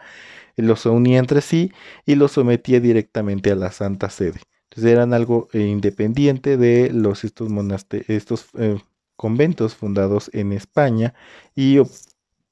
los 0.57 0.87
unía 0.87 1.19
entre 1.19 1.41
sí 1.41 1.73
y 2.05 2.15
los 2.15 2.33
sometía 2.33 2.81
directamente 2.81 3.51
a 3.51 3.57
la 3.57 3.71
Santa 3.73 4.11
Sede. 4.11 4.41
Entonces 4.71 4.93
eran 4.93 5.15
algo 5.15 5.49
eh, 5.53 5.61
independiente 5.61 6.57
de 6.57 6.91
los 6.93 7.25
estos 7.25 7.51
estos 8.09 8.47
eh, 8.59 8.79
conventos 9.17 9.75
fundados 9.75 10.31
en 10.33 10.53
España 10.53 11.15
y 11.55 11.79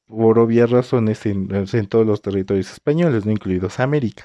por 0.06 0.38
obvias 0.38 0.70
razones 0.70 1.26
en, 1.26 1.48
todos 1.88 2.06
los 2.06 2.22
territorios 2.22 2.70
españoles, 2.70 3.26
no 3.26 3.32
incluidos 3.32 3.80
América. 3.80 4.24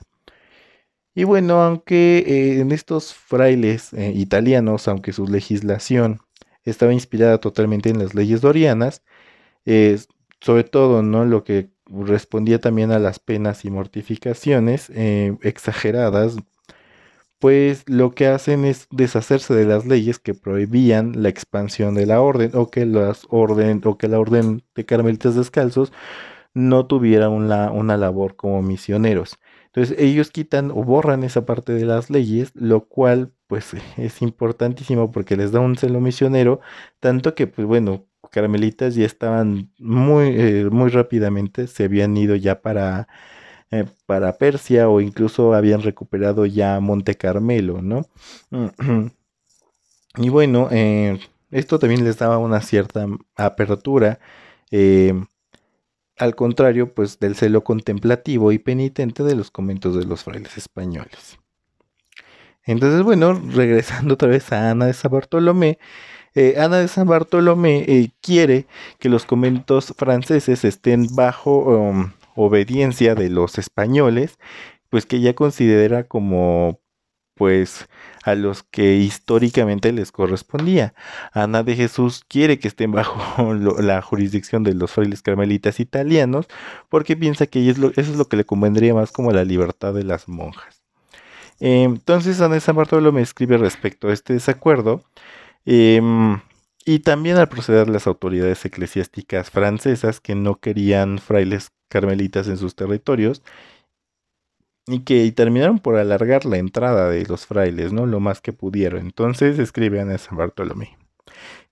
Y 1.15 1.23
bueno, 1.23 1.61
aunque 1.61 2.19
eh, 2.19 2.59
en 2.61 2.71
estos 2.71 3.13
frailes 3.13 3.91
italianos, 3.93 4.87
aunque 4.87 5.11
su 5.11 5.27
legislación 5.27 6.19
estaba 6.63 6.93
inspirada 6.93 7.39
totalmente 7.39 7.89
en 7.89 7.99
las 7.99 8.13
leyes 8.13 8.41
dorianas, 8.41 9.03
sobre 10.41 10.63
todo, 10.63 11.03
¿no? 11.03 11.25
Lo 11.25 11.43
que 11.43 11.71
respondía 11.85 12.59
también 12.59 12.91
a 12.91 12.99
las 12.99 13.19
penas 13.19 13.65
y 13.65 13.71
mortificaciones 13.71 14.89
eh, 14.95 15.37
exageradas, 15.41 16.37
pues 17.39 17.83
lo 17.87 18.11
que 18.11 18.27
hacen 18.27 18.65
es 18.65 18.87
deshacerse 18.91 19.53
de 19.53 19.65
las 19.65 19.85
leyes 19.85 20.19
que 20.19 20.33
prohibían 20.33 21.23
la 21.23 21.29
expansión 21.29 21.95
de 21.95 22.05
la 22.05 22.21
orden 22.21 22.51
o 22.53 22.69
que 22.69 22.85
las 22.85 23.25
orden 23.29 23.81
o 23.85 23.97
que 23.97 24.07
la 24.09 24.19
orden 24.19 24.63
de 24.75 24.85
carmelitas 24.85 25.35
descalzos 25.35 25.93
no 26.53 26.87
tuviera 26.87 27.29
una, 27.29 27.71
una 27.71 27.97
labor 27.97 28.35
como 28.35 28.61
misioneros. 28.61 29.39
Entonces 29.67 29.97
ellos 29.99 30.31
quitan 30.31 30.71
o 30.71 30.83
borran 30.83 31.23
esa 31.23 31.45
parte 31.45 31.73
de 31.73 31.85
las 31.85 32.09
leyes, 32.09 32.51
lo 32.55 32.85
cual 32.87 33.33
pues 33.47 33.73
es 33.97 34.21
importantísimo 34.21 35.11
porque 35.11 35.37
les 35.37 35.51
da 35.51 35.59
un 35.61 35.77
celo 35.77 36.01
misionero, 36.01 36.59
tanto 36.99 37.35
que 37.35 37.47
pues 37.47 37.67
bueno, 37.67 38.08
carmelitas 38.31 38.95
ya 38.95 39.05
estaban 39.05 39.71
muy, 39.79 40.27
eh, 40.29 40.69
muy 40.71 40.89
rápidamente, 40.89 41.67
se 41.67 41.85
habían 41.85 42.15
ido 42.17 42.35
ya 42.35 42.61
para, 42.61 43.07
eh, 43.71 43.85
para 44.05 44.37
Persia 44.37 44.89
o 44.89 45.01
incluso 45.01 45.53
habían 45.53 45.81
recuperado 45.81 46.45
ya 46.45 46.79
Monte 46.79 47.15
Carmelo, 47.15 47.81
¿no? 47.81 48.05
y 50.17 50.29
bueno, 50.29 50.67
eh, 50.71 51.19
esto 51.51 51.79
también 51.79 52.03
les 52.03 52.17
daba 52.17 52.37
una 52.37 52.61
cierta 52.61 53.07
apertura, 53.35 54.19
al 56.17 56.35
contrario, 56.35 56.93
pues 56.93 57.19
del 57.19 57.35
celo 57.35 57.63
contemplativo 57.63 58.51
y 58.51 58.59
penitente 58.59 59.23
de 59.23 59.35
los 59.35 59.51
conventos 59.51 59.95
de 59.95 60.05
los 60.05 60.23
frailes 60.23 60.57
españoles. 60.57 61.39
Entonces, 62.69 63.01
bueno, 63.01 63.33
regresando 63.33 64.13
otra 64.13 64.27
vez 64.27 64.51
a 64.51 64.69
Ana 64.69 64.85
de 64.85 64.93
San 64.93 65.11
Bartolomé, 65.11 65.79
eh, 66.35 66.55
Ana 66.57 66.77
de 66.77 66.87
San 66.87 67.07
Bartolomé 67.07 67.85
eh, 67.87 68.11
quiere 68.21 68.65
que 68.99 69.09
los 69.09 69.25
conventos 69.25 69.93
franceses 69.97 70.63
estén 70.63 71.07
bajo 71.15 71.59
um, 71.59 72.11
obediencia 72.35 73.15
de 73.15 73.29
los 73.29 73.57
españoles, 73.57 74.37
pues 74.89 75.05
que 75.05 75.17
ella 75.17 75.33
considera 75.33 76.03
como 76.03 76.79
pues 77.39 77.87
a 78.23 78.35
los 78.35 78.63
que 78.63 78.97
históricamente 78.97 79.93
les 79.93 80.11
correspondía. 80.11 80.93
Ana 81.31 81.63
de 81.63 81.77
Jesús 81.77 82.25
quiere 82.27 82.59
que 82.59 82.67
estén 82.67 82.91
bajo 82.93 83.53
la 83.53 84.01
jurisdicción 84.01 84.63
de 84.63 84.73
los 84.73 84.91
frailes 84.91 85.21
carmelitas 85.21 85.79
italianos 85.79 86.47
porque 86.89 87.15
piensa 87.15 87.47
que 87.47 87.69
eso 87.69 87.91
es 87.95 88.15
lo 88.15 88.25
que 88.25 88.37
le 88.37 88.45
convendría 88.45 88.93
más 88.93 89.11
como 89.11 89.31
la 89.31 89.45
libertad 89.45 89.93
de 89.93 90.03
las 90.03 90.27
monjas. 90.27 90.81
entonces 91.59 92.41
Ana 92.41 92.55
de 92.55 92.61
San 92.61 92.75
Bartolomé 92.75 93.21
escribe 93.21 93.57
respecto 93.57 94.09
a 94.09 94.13
este 94.13 94.33
desacuerdo 94.33 95.01
Em, 95.65 96.41
y 96.85 96.99
también 96.99 97.37
al 97.37 97.49
proceder 97.49 97.89
las 97.89 98.07
autoridades 98.07 98.63
eclesiásticas 98.65 99.49
francesas 99.51 100.19
que 100.21 100.35
no 100.35 100.59
querían 100.59 101.19
frailes 101.19 101.71
carmelitas 101.89 102.47
en 102.47 102.57
sus 102.57 102.75
territorios 102.75 103.43
y 104.87 105.01
que 105.01 105.31
terminaron 105.31 105.79
por 105.79 105.97
alargar 105.97 106.45
la 106.45 106.57
entrada 106.57 107.09
de 107.09 107.25
los 107.25 107.45
frailes, 107.45 107.93
¿no? 107.93 108.05
Lo 108.05 108.19
más 108.19 108.41
que 108.41 108.53
pudieron. 108.53 109.01
Entonces 109.01 109.59
escriben 109.59 110.11
a 110.11 110.17
San 110.17 110.37
Bartolomé 110.37 110.97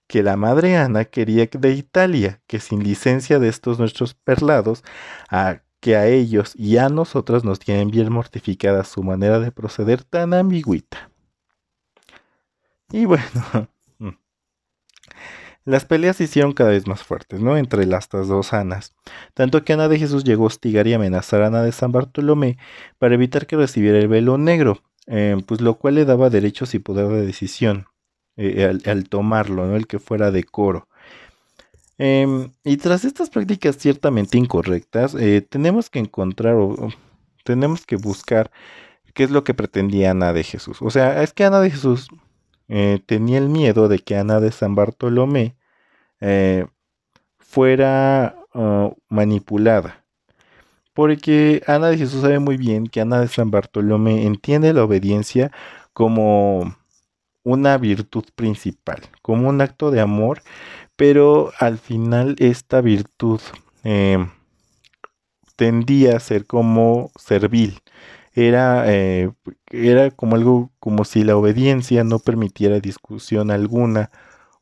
que 0.07 0.23
la 0.23 0.37
madre 0.37 0.77
Ana 0.77 1.05
quería 1.05 1.47
de 1.51 1.73
Italia, 1.73 2.41
que 2.47 2.59
sin 2.59 2.83
licencia 2.83 3.39
de 3.39 3.49
estos 3.49 3.77
nuestros 3.77 4.13
perlados, 4.13 4.83
a 5.29 5.61
que 5.79 5.95
a 5.95 6.07
ellos 6.07 6.53
y 6.55 6.77
a 6.77 6.89
nosotros 6.89 7.43
nos 7.43 7.59
tienen 7.59 7.91
bien 7.91 8.11
mortificada 8.11 8.83
su 8.83 9.03
manera 9.03 9.39
de 9.39 9.51
proceder 9.51 10.03
tan 10.03 10.33
ambigüita. 10.33 11.11
Y 12.91 13.05
bueno, 13.05 13.69
Las 15.67 15.83
peleas 15.83 16.15
se 16.15 16.23
hicieron 16.23 16.53
cada 16.53 16.69
vez 16.69 16.87
más 16.87 17.03
fuertes, 17.03 17.41
¿no? 17.41 17.57
Entre 17.57 17.85
las 17.85 18.07
dos 18.07 18.53
Anas. 18.53 18.95
Tanto 19.33 19.65
que 19.65 19.73
Ana 19.73 19.89
de 19.89 19.99
Jesús 19.99 20.23
llegó 20.23 20.45
a 20.45 20.47
hostigar 20.47 20.87
y 20.87 20.93
amenazar 20.93 21.41
a 21.41 21.47
Ana 21.47 21.61
de 21.61 21.73
San 21.73 21.91
Bartolomé 21.91 22.57
para 22.99 23.15
evitar 23.15 23.47
que 23.47 23.57
recibiera 23.57 23.99
el 23.99 24.07
velo 24.07 24.37
negro, 24.37 24.81
eh, 25.07 25.35
pues 25.45 25.59
lo 25.59 25.77
cual 25.77 25.95
le 25.95 26.05
daba 26.05 26.29
derechos 26.29 26.73
y 26.73 26.79
poder 26.79 27.09
de 27.09 27.25
decisión 27.25 27.87
eh, 28.37 28.79
al, 28.85 29.09
tomarlo, 29.09 29.67
¿no? 29.67 29.75
El 29.75 29.87
que 29.87 29.99
fuera 29.99 30.31
de 30.31 30.45
coro. 30.45 30.87
Em, 31.97 32.51
y 32.63 32.77
tras 32.77 33.03
estas 33.03 33.29
prácticas 33.29 33.75
ciertamente 33.75 34.37
incorrectas, 34.37 35.15
eh, 35.15 35.41
tenemos 35.41 35.89
que 35.89 35.99
encontrar 35.99 36.55
o 36.55 36.93
tenemos 37.43 37.85
que 37.85 37.97
buscar 37.97 38.51
qué 39.13 39.25
es 39.25 39.31
lo 39.31 39.43
que 39.43 39.53
pretendía 39.53 40.11
Ana 40.11 40.31
de 40.31 40.45
Jesús. 40.45 40.81
O 40.81 40.89
sea, 40.91 41.21
es 41.23 41.33
que 41.33 41.43
Ana 41.43 41.59
de 41.59 41.71
Jesús 41.71 42.07
eh, 42.69 43.01
tenía 43.05 43.37
el 43.37 43.49
miedo 43.49 43.87
de 43.89 43.99
que 43.99 44.15
Ana 44.15 44.39
de 44.39 44.51
San 44.51 44.75
Bartolomé 44.75 45.56
eh, 46.21 46.65
fuera 47.39 48.35
ah, 48.53 48.91
manipulada. 49.09 50.03
Porque 50.93 51.61
Ana 51.67 51.89
de 51.89 51.97
Jesús 51.97 52.21
sabe 52.21 52.39
muy 52.39 52.57
bien 52.57 52.87
que 52.87 53.01
Ana 53.01 53.21
de 53.21 53.27
San 53.27 53.51
Bartolomé 53.51 54.25
entiende 54.25 54.73
la 54.73 54.83
obediencia 54.83 55.51
como 55.93 56.75
una 57.43 57.77
virtud 57.77 58.25
principal, 58.35 59.01
como 59.21 59.47
un 59.47 59.61
acto 59.61 59.91
de 59.91 60.01
amor, 60.01 60.41
pero 60.95 61.51
al 61.59 61.77
final 61.77 62.35
esta 62.39 62.81
virtud 62.81 63.39
em, 63.83 64.29
tendía 65.55 66.17
a 66.17 66.19
ser 66.19 66.45
como 66.45 67.11
servil. 67.17 67.79
Era, 68.33 68.85
eh, 68.91 69.31
era 69.71 70.11
como 70.11 70.35
algo 70.35 70.71
como 70.79 71.05
si 71.05 71.23
la 71.23 71.37
obediencia 71.37 72.03
no 72.03 72.19
permitiera 72.19 72.79
discusión 72.79 73.51
alguna 73.51 74.11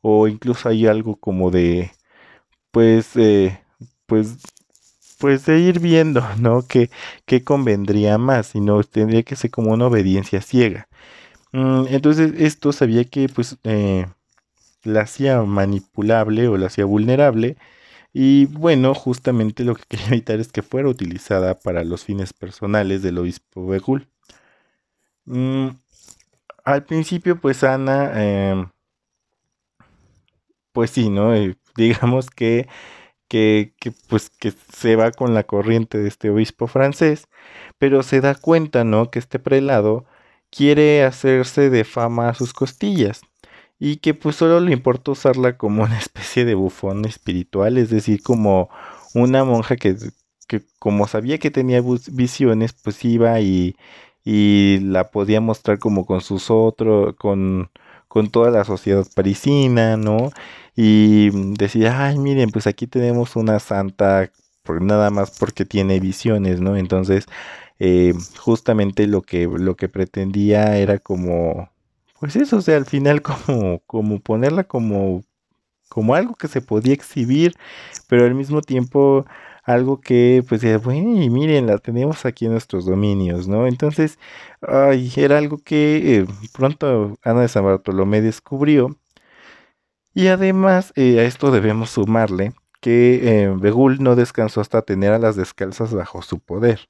o 0.08 0.28
incluso 0.28 0.70
hay 0.70 0.86
algo 0.86 1.15
como 1.15 1.50
de 1.50 1.91
pues 2.72 3.15
eh, 3.15 3.60
pues 4.06 4.38
pues 5.20 5.46
de 5.48 5.60
ir 5.60 5.80
viendo 5.80 6.24
no 6.39 6.63
que, 6.68 6.91
convendría 7.44 8.20
más 8.20 8.48
sino 8.48 8.84
tendría 8.84 9.24
que 9.24 9.36
ser 9.36 9.52
como 9.52 9.72
una 9.74 9.88
obediencia 9.88 10.41
ciega. 10.41 10.88
Mm, 11.54 11.86
entonces 11.89 12.34
esto 12.38 12.72
sabía 12.74 13.06
que 13.06 13.30
pues 13.30 13.58
eh, 13.63 14.08
la 14.84 15.02
hacía 15.02 15.41
manipulable 15.44 16.48
o 16.50 16.58
la 16.58 16.68
hacía 16.68 16.86
vulnerable 16.86 17.58
y 18.13 18.46
bueno, 18.48 18.94
justamente 18.96 19.63
lo 19.65 19.76
que 19.76 19.84
quería 19.89 20.08
evitar 20.10 20.39
es 20.39 20.52
que 20.52 20.62
fuera 20.63 20.89
utilizada 20.89 21.56
para 21.60 21.84
los 21.84 22.06
fines 22.06 22.34
personales 22.34 23.02
del 23.04 23.18
obispo 23.20 23.68
Begul. 23.68 24.08
Mm, 25.26 25.70
al 26.65 26.84
principio, 26.86 27.39
pues 27.39 27.63
Ana, 27.63 28.12
em, 28.24 28.68
pues 30.76 30.92
sí, 30.92 31.10
¿no? 31.10 31.34
Digamos 31.78 32.30
que, 32.30 32.68
que, 33.30 33.74
pues, 34.10 34.30
que 34.30 34.52
se 34.52 34.96
va 34.98 35.12
con 35.12 35.34
la 35.34 35.44
corriente 35.46 35.98
de 36.00 36.08
este 36.10 36.30
obispo 36.30 36.68
francés, 36.68 37.28
pero 37.80 38.04
se 38.04 38.22
da 38.22 38.36
cuenta, 38.36 38.84
¿no? 38.84 39.12
Que 39.12 39.20
este 39.20 39.40
prelado 39.40 40.06
quiere 40.52 41.04
hacerse 41.06 41.70
de 41.72 41.86
fama 41.86 42.30
a 42.30 42.34
sus 42.36 42.54
costillas 42.54 43.22
y 43.80 43.98
que 43.98 44.14
pues 44.14 44.38
solo 44.38 44.60
le 44.62 44.74
importa 44.74 45.12
usarla 45.12 45.58
como 45.58 45.84
una 45.84 45.98
especie 46.00 46.46
de 46.46 46.56
bufón 46.56 47.06
espiritual, 47.06 47.78
es 47.78 47.90
decir, 47.90 48.22
como 48.24 48.70
una 49.14 49.44
monja 49.46 49.76
que, 49.78 49.98
que 50.48 50.64
como 50.80 51.08
sabía 51.08 51.40
que 51.40 51.52
tenía 51.52 51.82
visiones, 52.12 52.74
pues 52.74 53.04
iba 53.06 53.40
y, 53.42 53.76
y 54.26 54.80
la 54.82 55.12
podía 55.12 55.42
mostrar 55.42 55.80
como 55.80 56.06
con 56.06 56.22
sus 56.22 56.52
otros, 56.52 57.16
con, 57.18 57.72
con 58.15 58.30
toda 58.30 58.49
la 58.49 58.63
sociedad 58.63 59.06
parisina, 59.13 59.97
¿no? 59.97 60.32
Y 60.73 61.32
decía, 61.58 62.06
ay, 62.08 62.17
miren, 62.17 62.49
pues 62.49 62.65
aquí 62.65 62.88
tenemos 62.88 63.36
una 63.36 63.60
santa, 63.60 64.32
por, 64.63 64.82
nada 64.82 65.10
más 65.10 65.32
porque 65.38 65.65
tiene 65.65 65.99
visiones, 65.99 66.62
¿no? 66.62 66.78
Entonces, 66.78 67.25
eh, 67.78 68.13
justamente 68.39 69.06
lo 69.08 69.21
que, 69.21 69.47
lo 69.47 69.75
que 69.75 69.89
pretendía 69.89 70.78
era 70.78 70.97
como 70.97 71.69
pues 72.21 72.38
eso, 72.38 72.56
o 72.58 72.62
sea, 72.62 72.78
al 72.78 72.86
final 72.86 73.21
como, 73.21 73.80
como 73.86 74.19
ponerla 74.21 74.63
como, 74.63 75.25
como 75.89 76.15
algo 76.15 76.36
que 76.36 76.47
se 76.47 76.62
podía 76.62 76.93
exhibir, 76.93 77.54
pero 78.08 78.23
al 78.23 78.34
mismo 78.34 78.62
tiempo 78.62 79.25
algo 79.65 79.99
que, 80.01 80.43
pues, 80.47 80.62
bueno, 80.84 81.21
y 81.21 81.30
miren, 81.30 81.67
la 81.67 81.78
tenemos 81.80 82.25
aquí 82.25 82.45
en 82.45 82.54
nuestros 82.54 82.86
dominios, 82.86 83.47
¿no? 83.47 83.67
Entonces, 83.67 84.19
ay, 84.62 85.12
era 85.17 85.38
algo 85.39 85.58
que 85.58 86.19
eh, 86.19 86.25
pronto 86.54 87.17
Ana 87.23 87.41
de 87.41 87.47
San 87.49 87.65
Bartolomé 87.65 88.21
descubrió. 88.21 88.95
Y 90.13 90.28
además, 90.28 90.93
eh, 90.95 91.19
a 91.19 91.23
esto 91.23 91.51
debemos 91.51 91.89
sumarle 91.91 92.54
que 92.82 93.43
eh, 93.43 93.54
Begul 93.58 94.01
no 94.01 94.15
descansó 94.15 94.62
hasta 94.62 94.82
tener 94.84 95.12
a 95.12 95.19
las 95.19 95.36
descalzas 95.36 95.93
bajo 95.93 96.21
su 96.21 96.39
poder. 96.39 96.89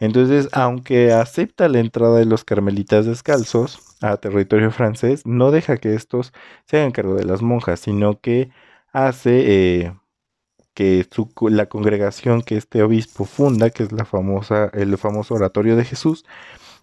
Entonces, 0.00 0.48
aunque 0.52 1.12
acepta 1.12 1.68
la 1.68 1.80
entrada 1.80 2.18
de 2.18 2.26
los 2.26 2.44
carmelitas 2.44 3.06
descalzos 3.06 3.80
a 4.02 4.16
territorio 4.18 4.70
francés, 4.72 5.26
no 5.26 5.50
deja 5.52 5.78
que 5.78 5.94
estos 5.94 6.32
se 6.66 6.78
hagan 6.78 6.92
cargo 6.92 7.14
de 7.14 7.24
las 7.24 7.42
monjas, 7.42 7.80
sino 7.80 8.20
que 8.20 8.50
hace 8.92 9.82
eh, 9.86 9.94
que 10.78 11.04
la 11.50 11.66
congregación 11.66 12.40
que 12.40 12.56
este 12.56 12.84
obispo 12.84 13.24
funda, 13.24 13.70
que 13.70 13.82
es 13.82 13.90
la 13.90 14.04
famosa, 14.04 14.70
el 14.72 14.96
famoso 14.96 15.34
oratorio 15.34 15.74
de 15.74 15.84
Jesús, 15.84 16.24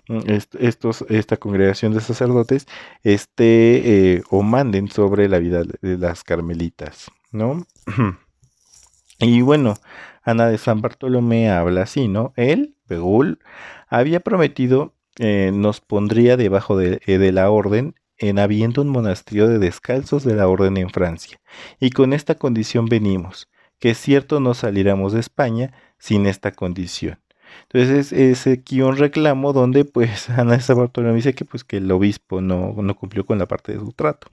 mm, 0.10 0.20
estos, 0.60 1.06
esta 1.08 1.38
congregación 1.38 1.94
de 1.94 2.02
sacerdotes, 2.02 2.68
esté 3.04 4.16
eh, 4.16 4.24
o 4.30 4.44
manden 4.44 4.90
sobre 4.90 5.30
la 5.30 5.40
vida 5.40 5.64
de 5.82 5.98
las 5.98 6.26
carmelitas, 6.26 7.10
¿no? 7.32 7.66
y 9.20 9.40
bueno, 9.40 9.76
Ana 10.24 10.48
de 10.48 10.58
San 10.58 10.82
Bartolomé 10.82 11.50
habla 11.50 11.84
así, 11.84 12.10
¿no? 12.10 12.34
Él, 12.36 12.76
Begul, 12.90 13.40
había 13.88 14.20
prometido 14.20 14.94
eh, 15.20 15.52
nos 15.54 15.80
pondría 15.80 16.36
debajo 16.36 16.76
de, 16.76 17.00
eh, 17.06 17.18
de, 17.18 17.32
la 17.32 17.50
orden 17.50 17.96
en 18.18 18.40
habiendo 18.40 18.82
un 18.82 18.90
monasterio 18.90 19.48
de 19.48 19.58
descalzos 19.58 20.26
de 20.26 20.36
la 20.36 20.50
orden 20.50 20.76
en 20.76 20.90
Francia. 20.90 21.40
Y 21.80 21.92
con 21.92 22.12
esta 22.12 22.36
condición 22.36 22.88
venimos, 22.88 23.48
que 23.80 23.92
es 23.92 23.98
cierto 23.98 24.40
no 24.40 24.54
saliéramos 24.54 25.14
de 25.14 25.20
España 25.20 25.74
sin 25.98 26.26
esta 26.26 26.52
condición. 26.52 27.20
Entonces 27.64 28.12
es, 28.12 28.48
aquí 28.48 28.82
un 28.82 28.98
reclamo 28.98 29.54
donde 29.54 29.86
pues 29.86 30.30
Ana 30.38 30.54
de 30.54 30.62
San 30.62 30.78
Bartolomé 30.78 31.16
dice 31.16 31.34
que 31.34 31.46
pues 31.46 31.64
que 31.64 31.78
el 31.78 31.92
obispo 31.92 32.42
no, 32.42 32.74
no 32.78 32.96
cumplió 32.96 33.26
con 33.26 33.40
la 33.40 33.48
parte 33.48 33.74
de 33.74 33.80
su 33.80 33.92
trato. 33.92 34.28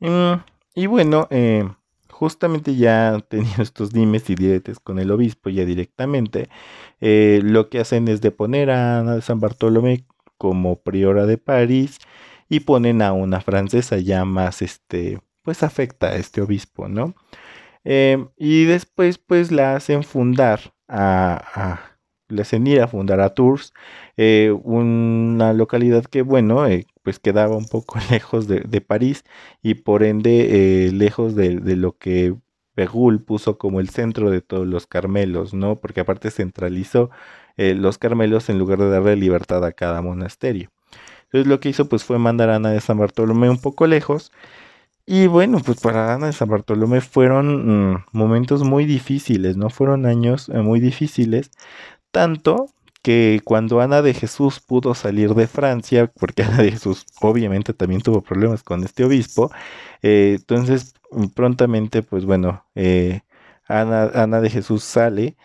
Mm, 0.00 0.34
y 0.74 0.86
bueno, 0.86 1.26
eh, 1.30 1.68
justamente 2.10 2.76
ya 2.76 3.20
teniendo 3.28 3.62
estos 3.62 3.92
dimes 3.92 4.28
y 4.30 4.34
diretes 4.34 4.80
con 4.80 4.98
el 4.98 5.10
obispo 5.10 5.50
ya 5.50 5.64
directamente, 5.64 6.48
eh, 7.00 7.40
lo 7.42 7.68
que 7.68 7.80
hacen 7.80 8.08
es 8.08 8.20
deponer 8.20 8.70
a 8.70 9.00
Ana 9.00 9.16
de 9.16 9.22
San 9.22 9.40
Bartolomé 9.40 10.04
como 10.36 10.76
priora 10.76 11.26
de 11.26 11.38
París 11.38 11.98
y 12.48 12.60
ponen 12.60 13.02
a 13.02 13.12
una 13.12 13.40
francesa 13.40 13.98
ya 13.98 14.24
más, 14.24 14.62
este, 14.62 15.20
pues 15.42 15.62
afecta 15.62 16.08
a 16.08 16.16
este 16.16 16.40
obispo, 16.40 16.88
¿no? 16.88 17.14
Em, 17.90 18.28
y 18.36 18.66
después 18.66 19.16
pues 19.16 19.50
la 19.50 19.74
hacen 19.74 20.02
fundar 20.02 20.60
a, 20.88 21.80
le 22.28 22.42
hacen 22.42 22.66
ir 22.66 22.82
a 22.82 22.88
fundar 22.88 23.18
a 23.20 23.30
Tours, 23.30 23.72
eh, 24.18 24.54
una 24.62 25.54
localidad 25.54 26.04
que, 26.04 26.20
bueno, 26.20 26.66
eh, 26.66 26.86
pues 27.02 27.18
quedaba 27.18 27.56
un 27.56 27.66
poco 27.66 27.98
lejos 28.10 28.46
de, 28.46 28.80
París 28.82 29.24
y 29.62 29.72
por 29.74 30.02
ende 30.02 30.88
eh, 30.88 30.92
lejos 30.92 31.34
de, 31.34 31.54
lo 31.76 31.96
que 31.96 32.34
Begul 32.76 33.24
puso 33.24 33.56
como 33.56 33.80
el 33.80 33.88
centro 33.88 34.30
de 34.30 34.42
todos 34.42 34.66
los 34.66 34.86
Carmelos, 34.86 35.54
¿no? 35.54 35.76
Porque 35.76 36.00
aparte 36.00 36.30
centralizó 36.30 37.10
los 37.56 37.96
Carmelos 37.96 38.50
en 38.50 38.58
lugar 38.58 38.78
de 38.80 38.90
darle 38.90 39.16
libertad 39.16 39.64
a 39.64 39.72
cada 39.72 40.02
monasterio. 40.02 40.70
Entonces 41.24 41.46
lo 41.48 41.58
que 41.58 41.70
hizo 41.70 41.88
pues 41.88 42.04
fue 42.04 42.18
mandar 42.18 42.50
a 42.50 42.56
Ana 42.56 42.70
de 42.70 42.80
San 42.80 42.98
Bartolomé 42.98 43.48
un 43.50 43.60
poco 43.60 43.86
lejos. 43.86 44.30
Y 45.10 45.26
bueno, 45.26 45.60
pues 45.64 45.80
para 45.80 46.12
Ana 46.12 46.26
de 46.26 46.34
San 46.34 46.50
Bartolomé 46.50 47.00
fueron 47.00 47.92
mm, 47.94 48.04
momentos 48.12 48.62
muy 48.62 48.84
difíciles, 48.84 49.56
¿no? 49.56 49.70
Fueron 49.70 50.04
años 50.04 50.50
eh, 50.50 50.60
muy 50.60 50.80
difíciles, 50.80 51.50
tanto 52.10 52.66
que 53.02 53.40
cuando 53.44 53.80
Ana 53.80 54.02
de 54.02 54.12
Jesús 54.12 54.60
pudo 54.60 54.94
salir 54.94 55.34
de 55.34 55.46
Francia, 55.46 56.12
porque 56.14 56.42
Ana 56.44 56.58
de 56.58 56.72
Jesús 56.72 57.06
obviamente 57.22 57.72
también 57.72 58.02
tuvo 58.02 58.20
problemas 58.20 58.62
con 58.62 58.84
este 58.84 59.02
obispo, 59.04 59.50
eh, 60.02 60.36
entonces 60.40 60.92
prontamente, 61.34 62.02
pues 62.02 62.26
bueno, 62.26 62.66
eh, 62.74 63.22
Ana, 63.66 64.40
de 64.42 64.50
Jesús 64.50 64.84
sale, 64.84 65.38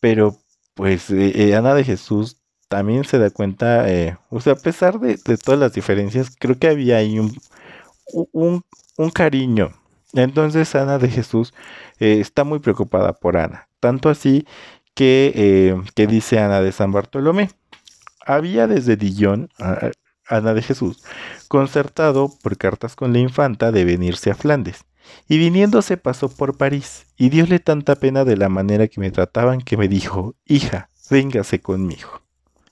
pero 0.00 0.36
pues 0.74 1.10
eh, 1.10 1.56
Ana 1.56 1.74
de 1.74 1.82
Jesús 1.84 2.36
también 2.68 3.04
se 3.04 3.18
da 3.18 3.30
cuenta, 3.30 3.84
o 4.30 4.40
sea, 4.40 4.52
a 4.54 4.56
pesar 4.56 5.00
de, 5.00 5.18
todas 5.38 5.58
las 5.58 5.72
diferencias, 5.72 6.30
creo 6.38 6.56
que 6.58 6.68
había 6.68 6.98
ahí 6.98 7.18
un, 7.18 7.36
un, 8.32 8.62
un 8.98 9.08
cariño. 9.08 9.70
Entonces 10.12 10.74
Ana 10.74 10.98
de 10.98 11.08
Jesús 11.08 11.54
está 11.98 12.44
muy 12.44 12.58
preocupada 12.58 13.14
por 13.14 13.38
Ana, 13.38 13.68
tanto 13.80 14.10
así 14.10 14.46
eh, 15.00 15.76
que, 15.94 16.06
dice 16.06 16.38
Ana 16.38 16.60
de 16.60 16.72
San 16.72 16.92
Bartolomé. 16.92 17.50
Había 18.26 18.66
desde 18.66 18.96
Dillon, 18.96 19.48
Ana 20.26 20.54
de 20.54 20.62
Jesús, 20.62 21.02
concertado 21.48 22.30
por 22.42 22.58
cartas 22.58 22.96
con 22.96 23.12
la 23.12 23.20
infanta 23.20 23.72
de 23.72 23.84
venirse 23.84 24.30
a 24.30 24.34
Flandes. 24.34 24.84
Y 25.26 25.38
viniéndose 25.38 25.96
pasó 25.96 26.28
por 26.28 26.58
París, 26.58 27.06
y 27.16 27.30
diosle 27.30 27.60
tanta 27.60 27.94
pena 27.94 28.24
de 28.24 28.36
la 28.36 28.50
manera 28.50 28.88
que 28.88 29.00
me 29.00 29.10
trataban 29.10 29.62
que 29.62 29.78
me 29.78 29.88
dijo, 29.88 30.34
hija, 30.44 30.90
véngase 31.08 31.60
conmigo. 31.60 32.20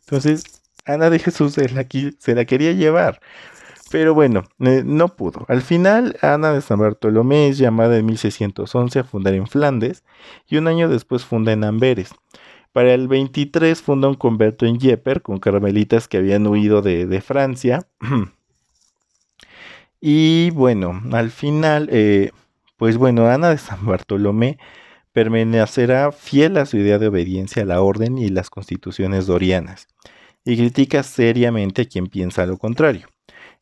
Entonces, 0.01 0.45
Ana 0.85 1.09
de 1.09 1.19
Jesús 1.19 1.55
se 1.55 2.35
la 2.35 2.45
quería 2.45 2.73
llevar, 2.73 3.21
Pero 3.91 4.15
bueno, 4.15 4.45
eh, 4.59 4.83
no 4.85 5.09
pudo. 5.09 5.45
Al 5.49 5.63
final, 5.63 6.17
Ana 6.21 6.53
de 6.53 6.61
San 6.61 6.81
Bartolomé 6.81 7.49
es 7.49 7.59
llamada 7.59 7.97
en 7.97 8.07
1611 8.07 8.99
a 8.99 9.05
fundar 9.05 9.35
en 9.35 9.47
Flandes 9.47 10.03
y 10.49 10.57
un 10.57 10.67
año 10.67 10.89
después 10.89 11.25
funda 11.25 11.53
en 11.53 11.63
Amberes. 11.63 12.11
Para 12.73 12.93
el 12.95 13.09
23 13.09 13.81
funda 13.81 14.09
un 14.09 14.17
convento 14.17 14.67
en 14.67 14.79
Yepper 14.79 15.23
con 15.23 15.39
carmelitas 15.39 16.09
que 16.09 16.19
habían 16.19 16.47
huido 16.47 16.83
de, 16.83 17.21
Francia. 17.21 17.87
y 20.01 20.51
bueno, 20.51 21.01
al 21.13 21.31
final, 21.31 21.89
eh, 21.93 22.33
pues 22.77 22.97
bueno, 22.97 23.29
Ana 23.29 23.51
de 23.51 23.59
San 23.59 23.87
Bartolomé 23.87 24.59
permanecerá 25.13 26.13
fiel 26.13 26.59
a 26.59 26.67
su 26.67 26.77
idea 26.77 26.99
de 26.99 27.09
obediencia 27.09 27.63
a 27.63 27.67
la 27.67 27.81
orden 27.81 28.19
y 28.19 28.29
las 28.29 28.51
constituciones 28.51 29.27
dorianas, 29.27 29.89
y 30.45 30.57
critica 30.57 31.03
seriamente 31.03 31.83
a 31.83 31.85
quien 31.87 32.09
piensa 32.09 32.45
lo 32.45 32.59
contrario 32.59 33.09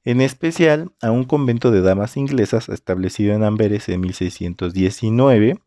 en 0.04 0.20
especial 0.20 0.92
a 1.00 1.10
un 1.10 1.24
convento 1.24 1.70
de 1.70 1.80
damas 1.82 2.16
inglesas 2.16 2.68
establecido 2.68 3.34
en 3.34 3.44
Amberes 3.44 3.88
en 3.88 4.00
1619, 4.00 5.58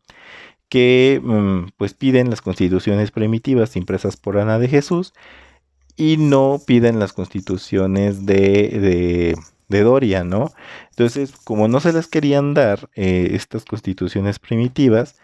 que 0.68 1.20
mm, 1.22 1.70
pues 1.76 1.94
piden 1.94 2.30
las 2.30 2.42
constituciones 2.42 3.10
primitivas 3.10 3.76
impresas 3.76 4.16
por 4.16 4.38
Ana 4.38 4.58
de 4.58 4.68
Jesús 4.68 5.12
y 5.96 6.16
no 6.16 6.60
piden 6.64 6.98
las 7.00 7.12
constituciones 7.12 8.24
de, 8.26 9.34
de, 9.68 9.82
Doria, 9.82 10.24
¿no? 10.24 10.50
Entonces, 10.90 11.32
como 11.44 11.68
no 11.68 11.80
se 11.80 11.92
las 11.92 12.08
querían 12.08 12.54
dar 12.54 12.88
eh, 12.94 13.30
estas 13.32 13.64
constituciones 13.64 14.38
primitivas, 14.38 15.16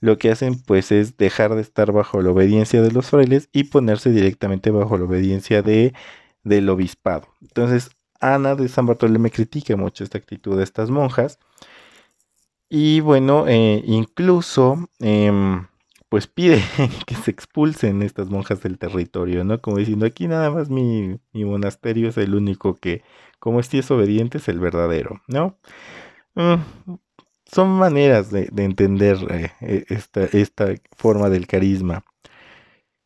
lo 0.00 0.18
que 0.18 0.30
hacen 0.30 0.60
pues 0.60 0.92
es 0.92 1.16
dejar 1.16 1.54
de 1.54 1.62
estar 1.62 1.90
bajo 1.92 2.22
la 2.22 2.30
obediencia 2.30 2.80
de 2.82 2.92
los 2.92 3.06
frailes 3.10 3.48
y 3.52 3.64
ponerse 3.64 4.10
directamente 4.10 4.70
bajo 4.70 4.96
la 4.98 5.04
obediencia 5.04 5.62
de, 5.62 5.94
del 6.44 6.68
obispado. 6.68 7.28
Entonces, 7.42 7.90
Ana 8.20 8.54
de 8.54 8.68
San 8.68 8.86
Bartolomé 8.86 9.30
critica 9.30 9.76
mucho 9.76 10.04
esta 10.04 10.18
actitud 10.18 10.56
de 10.56 10.64
estas 10.64 10.90
monjas. 10.90 11.38
Y 12.68 13.00
bueno, 13.00 13.46
eh, 13.48 13.82
incluso 13.86 14.88
em, 14.98 15.66
pues 16.08 16.26
pide 16.26 16.62
que 17.06 17.14
se 17.14 17.30
expulsen 17.30 18.02
estas 18.02 18.28
monjas 18.30 18.62
del 18.62 18.78
territorio, 18.78 19.44
¿no? 19.44 19.60
Como 19.60 19.78
diciendo, 19.78 20.06
aquí 20.06 20.28
nada 20.28 20.50
más 20.50 20.70
mi, 20.70 21.18
monasterio 21.32 22.08
es 22.08 22.16
el 22.18 22.34
único 22.34 22.74
que, 22.74 23.02
como 23.38 23.62
si 23.62 23.78
es 23.78 23.90
obediente, 23.90 24.38
es 24.38 24.48
el 24.48 24.60
verdadero, 24.60 25.22
¿no? 25.28 25.58
Mm, 26.34 26.94
son 27.46 27.70
maneras 27.70 28.30
de, 28.30 28.50
entender 28.56 29.18
eh, 29.30 29.50
e, 29.60 29.86
esta 30.32 30.74
forma 30.96 31.30
del 31.30 31.46
carisma. 31.46 32.04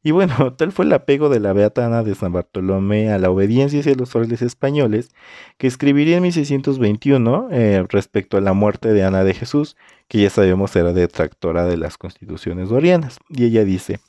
Y 0.03 0.11
bueno, 0.11 0.53
tal 0.57 0.73
fue 0.73 0.85
el 0.85 0.93
apego 0.93 1.29
de 1.29 1.41
la 1.41 1.53
Beata 1.53 1.87
Ana 1.87 2.03
de 2.03 2.15
San 2.15 2.33
Bartolomé 2.33 3.13
a 3.13 3.19
la 3.19 3.31
obediencia 3.31 3.81
hacia 3.81 3.95
los 3.95 4.15
órdenes 4.17 4.43
españoles, 4.43 5.11
que 5.59 5.67
escribiría 5.67 6.17
en 6.17 6.25
1621 6.25 7.49
eh, 7.53 7.87
respecto 7.89 8.37
a 8.37 8.41
la 8.41 8.53
muerte 8.53 8.93
de 8.93 9.05
Ana 9.05 9.25
de 9.25 9.35
Jesús, 9.35 9.77
que 10.09 10.21
ya 10.21 10.31
sabemos 10.31 10.75
era 10.77 10.93
detractora 10.93 11.67
de 11.67 11.77
las 11.77 11.99
constituciones 11.99 12.69
dorianas. 12.69 13.19
Y 13.29 13.45
ella 13.45 13.65
dice, 13.65 14.01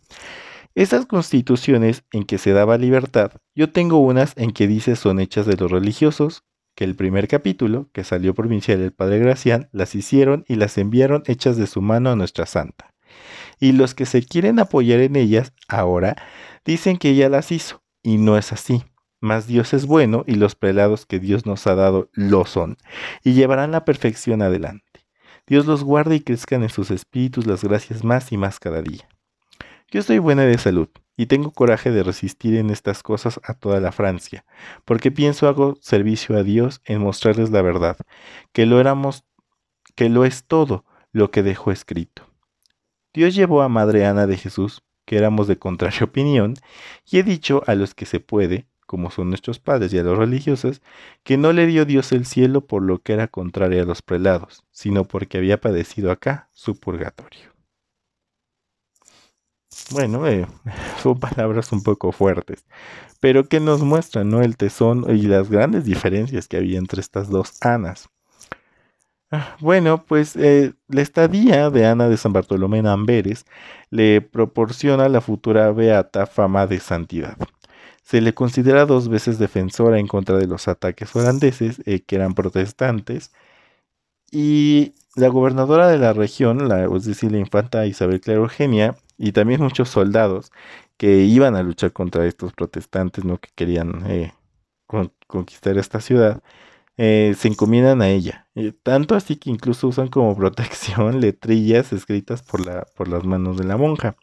esas 0.76 1.06
constituciones 1.06 2.04
en 2.12 2.24
que 2.24 2.40
se 2.40 2.52
daba 2.52 2.78
libertad, 2.78 3.32
yo 3.56 3.72
tengo 3.72 4.00
unas 4.00 4.34
en 4.38 4.52
que 4.52 4.68
dice 4.68 4.96
son 4.96 5.20
hechas 5.20 5.46
de 5.46 5.58
los 5.58 5.70
religiosos, 5.70 6.44
que 6.76 6.86
el 6.86 6.96
primer 6.96 7.28
capítulo, 7.28 7.88
que 7.94 8.04
salió 8.04 8.34
provincial 8.34 8.82
el 8.82 8.92
padre 8.92 9.20
Gracián, 9.20 9.70
las 9.72 9.94
hicieron 9.94 10.44
y 10.48 10.56
las 10.56 10.80
enviaron 10.80 11.22
hechas 11.28 11.56
de 11.56 11.68
su 11.68 11.84
mano 11.84 12.10
a 12.10 12.16
nuestra 12.16 12.48
santa 12.48 12.93
y 13.60 13.72
los 13.72 13.94
que 13.94 14.06
se 14.06 14.24
quieren 14.24 14.60
apoyar 14.60 15.00
en 15.00 15.16
ellas 15.16 15.54
ahora 15.68 16.16
dicen 16.66 16.98
que 16.98 17.10
ella 17.10 17.30
las 17.30 17.52
hizo, 17.52 17.84
y 18.02 18.18
no 18.18 18.38
es 18.38 18.52
así. 18.52 18.84
Mas 19.20 19.48
Dios 19.48 19.74
es 19.74 19.86
bueno 19.86 20.26
y 20.28 20.36
los 20.36 20.56
prelados 20.56 21.06
que 21.06 21.20
Dios 21.20 21.46
nos 21.46 21.66
ha 21.68 21.76
dado 21.76 22.10
lo 22.12 22.46
son, 22.46 22.78
y 23.24 23.34
llevarán 23.34 23.72
la 23.72 23.86
perfección 23.86 24.42
adelante. 24.42 24.84
Dios 25.48 25.66
los 25.66 25.84
guarde 25.84 26.16
y 26.16 26.20
crezcan 26.22 26.64
en 26.64 26.70
sus 26.70 26.92
espíritus 26.92 27.46
las 27.46 27.64
gracias 27.64 28.04
más 28.04 28.32
y 28.32 28.38
más 28.38 28.60
cada 28.60 28.82
día. 28.82 29.08
Yo 29.90 30.00
estoy 30.00 30.20
buena 30.20 30.44
de 30.44 30.58
salud 30.58 30.90
y 31.16 31.28
tengo 31.28 31.52
coraje 31.52 31.92
de 31.92 32.04
resistir 32.04 32.56
en 32.56 32.70
estas 32.70 33.04
cosas 33.04 33.40
a 33.44 33.54
toda 33.54 33.80
la 33.80 33.92
Francia, 33.92 34.46
porque 34.86 35.12
pienso 35.12 35.48
hago 35.48 35.76
servicio 35.82 36.36
a 36.36 36.44
Dios 36.44 36.82
en 36.86 37.02
mostrarles 37.02 37.52
la 37.52 37.62
verdad, 37.62 37.98
que 38.52 38.66
lo 38.66 38.80
éramos, 38.80 39.24
que 39.96 40.10
lo 40.10 40.26
es 40.26 40.46
todo 40.46 40.86
lo 41.12 41.30
que 41.30 41.44
dejó 41.44 41.72
escrito. 41.72 42.33
Dios 43.14 43.36
llevó 43.36 43.62
a 43.62 43.70
Madre 43.70 44.06
Ana 44.06 44.26
de 44.28 44.38
Jesús, 44.38 44.84
que 45.06 45.18
éramos 45.18 45.48
de 45.48 45.58
contraria 45.58 46.00
opinión, 46.04 46.56
y 47.06 47.20
he 47.20 47.24
dicho 47.24 47.64
a 47.68 47.76
los 47.76 47.94
que 47.94 48.06
se 48.06 48.20
puede, 48.20 48.68
como 48.86 49.12
son 49.12 49.30
nuestros 49.30 49.60
padres 49.60 49.94
y 49.94 50.00
a 50.00 50.04
los 50.04 50.18
religiosos, 50.18 50.82
que 51.24 51.38
no 51.38 51.54
le 51.54 51.66
dio 51.68 51.86
Dios 51.86 52.12
el 52.12 52.26
cielo 52.26 52.66
por 52.66 52.82
lo 52.82 53.02
que 53.02 53.14
era 53.14 53.28
contrario 53.28 53.82
a 53.84 53.86
los 53.86 54.02
prelados, 54.02 54.64
sino 54.72 55.06
porque 55.06 55.38
había 55.38 55.60
padecido 55.62 56.12
acá 56.12 56.50
su 56.52 56.80
purgatorio. 56.80 57.54
Bueno, 59.92 60.28
eh, 60.28 60.48
son 61.02 61.20
palabras 61.20 61.72
un 61.72 61.84
poco 61.84 62.12
fuertes, 62.12 62.66
pero 63.20 63.48
que 63.48 63.60
nos 63.60 63.82
muestran 63.82 64.30
¿no? 64.30 64.42
el 64.42 64.58
tesón 64.58 65.06
y 65.10 65.24
las 65.24 65.50
grandes 65.50 65.86
diferencias 65.86 66.48
que 66.48 66.58
había 66.58 66.78
entre 66.78 67.02
estas 67.02 67.30
dos 67.30 67.54
Anas. 67.62 68.10
Bueno, 69.60 70.06
pues 70.06 70.36
eh, 70.36 70.74
la 70.88 71.02
estadía 71.02 71.70
de 71.70 71.86
Ana 71.88 72.08
de 72.08 72.18
San 72.18 72.34
Bartolomé 72.34 72.80
en 72.80 72.88
Amberes 72.88 73.46
le 73.90 74.22
proporciona 74.22 75.06
a 75.06 75.10
la 75.10 75.22
futura 75.22 75.72
beata 75.72 76.28
fama 76.28 76.68
de 76.68 76.80
santidad. 76.80 77.38
Se 78.04 78.22
le 78.22 78.34
considera 78.34 78.86
dos 78.86 79.10
veces 79.10 79.40
defensora 79.40 79.98
en 80.00 80.08
contra 80.08 80.38
de 80.38 80.48
los 80.48 80.68
ataques 80.68 81.16
holandeses, 81.16 81.82
eh, 81.86 82.02
que 82.02 82.16
eran 82.18 82.34
protestantes, 82.36 83.32
y 84.32 84.96
la 85.16 85.30
gobernadora 85.30 85.88
de 85.88 86.00
la 86.00 86.14
región, 86.14 86.68
la, 86.70 86.86
es 86.86 87.06
decir, 87.06 87.32
la 87.32 87.38
infanta 87.40 87.86
Isabel 87.86 88.22
Clara 88.22 88.40
Eugenia, 88.42 88.96
y 89.18 89.32
también 89.32 89.62
muchos 89.62 89.90
soldados 89.90 90.52
que 90.98 91.20
iban 91.24 91.56
a 91.56 91.64
luchar 91.64 91.94
contra 91.94 92.26
estos 92.26 92.54
protestantes, 92.54 93.24
¿no? 93.26 93.38
que 93.40 93.50
querían 93.56 94.04
eh, 94.08 94.34
conquistar 95.28 95.78
esta 95.78 96.02
ciudad, 96.02 96.42
eh, 96.98 97.36
se 97.38 97.48
encomiendan 97.48 98.02
a 98.02 98.10
ella. 98.10 98.43
Eh, 98.56 98.72
tanto 98.84 99.16
así 99.16 99.36
que 99.38 99.50
incluso 99.50 99.88
usan 99.88 100.10
como 100.10 100.36
protección 100.38 101.20
letrillas 101.22 101.94
escritas 101.94 102.44
por, 102.44 102.66
la, 102.66 102.86
por 102.96 103.08
las 103.08 103.24
manos 103.24 103.58
de 103.58 103.64
la 103.64 103.78
monja. 103.78 104.16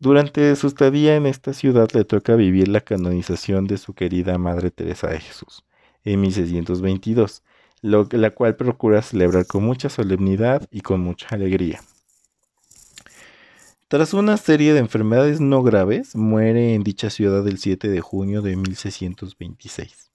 Durante 0.00 0.54
su 0.56 0.68
estadía 0.68 1.16
en 1.16 1.26
esta 1.26 1.52
ciudad 1.52 1.88
le 1.92 2.04
toca 2.04 2.36
vivir 2.36 2.68
la 2.68 2.80
canonización 2.80 3.66
de 3.66 3.78
su 3.78 3.94
querida 3.94 4.38
Madre 4.38 4.70
Teresa 4.70 5.08
de 5.08 5.20
Jesús 5.20 5.64
en 6.04 6.20
1622, 6.20 7.42
lo, 7.82 8.08
la 8.12 8.30
cual 8.30 8.56
procura 8.56 9.02
celebrar 9.02 9.46
con 9.46 9.64
mucha 9.64 9.88
solemnidad 9.88 10.68
y 10.70 10.82
con 10.82 11.00
mucha 11.00 11.28
alegría. 11.30 11.80
Tras 13.88 14.14
una 14.14 14.36
serie 14.36 14.74
de 14.74 14.80
enfermedades 14.80 15.40
no 15.40 15.62
graves, 15.62 16.14
muere 16.14 16.74
en 16.74 16.84
dicha 16.84 17.10
ciudad 17.10 17.46
el 17.48 17.58
7 17.58 17.88
de 17.88 18.00
junio 18.00 18.42
de 18.42 18.54
1626. 18.54 20.07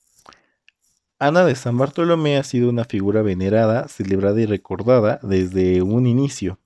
Ana 1.19 1.45
de 1.45 1.55
San 1.55 1.77
Bartolomé 1.77 2.37
ha 2.37 2.43
sido 2.43 2.69
una 2.69 2.85
figura 2.85 3.21
venerada, 3.21 3.87
celebrada 3.87 4.41
y 4.41 4.45
recordada 4.45 5.19
desde 5.23 5.81
un 5.81 6.05
inicio, 6.07 6.59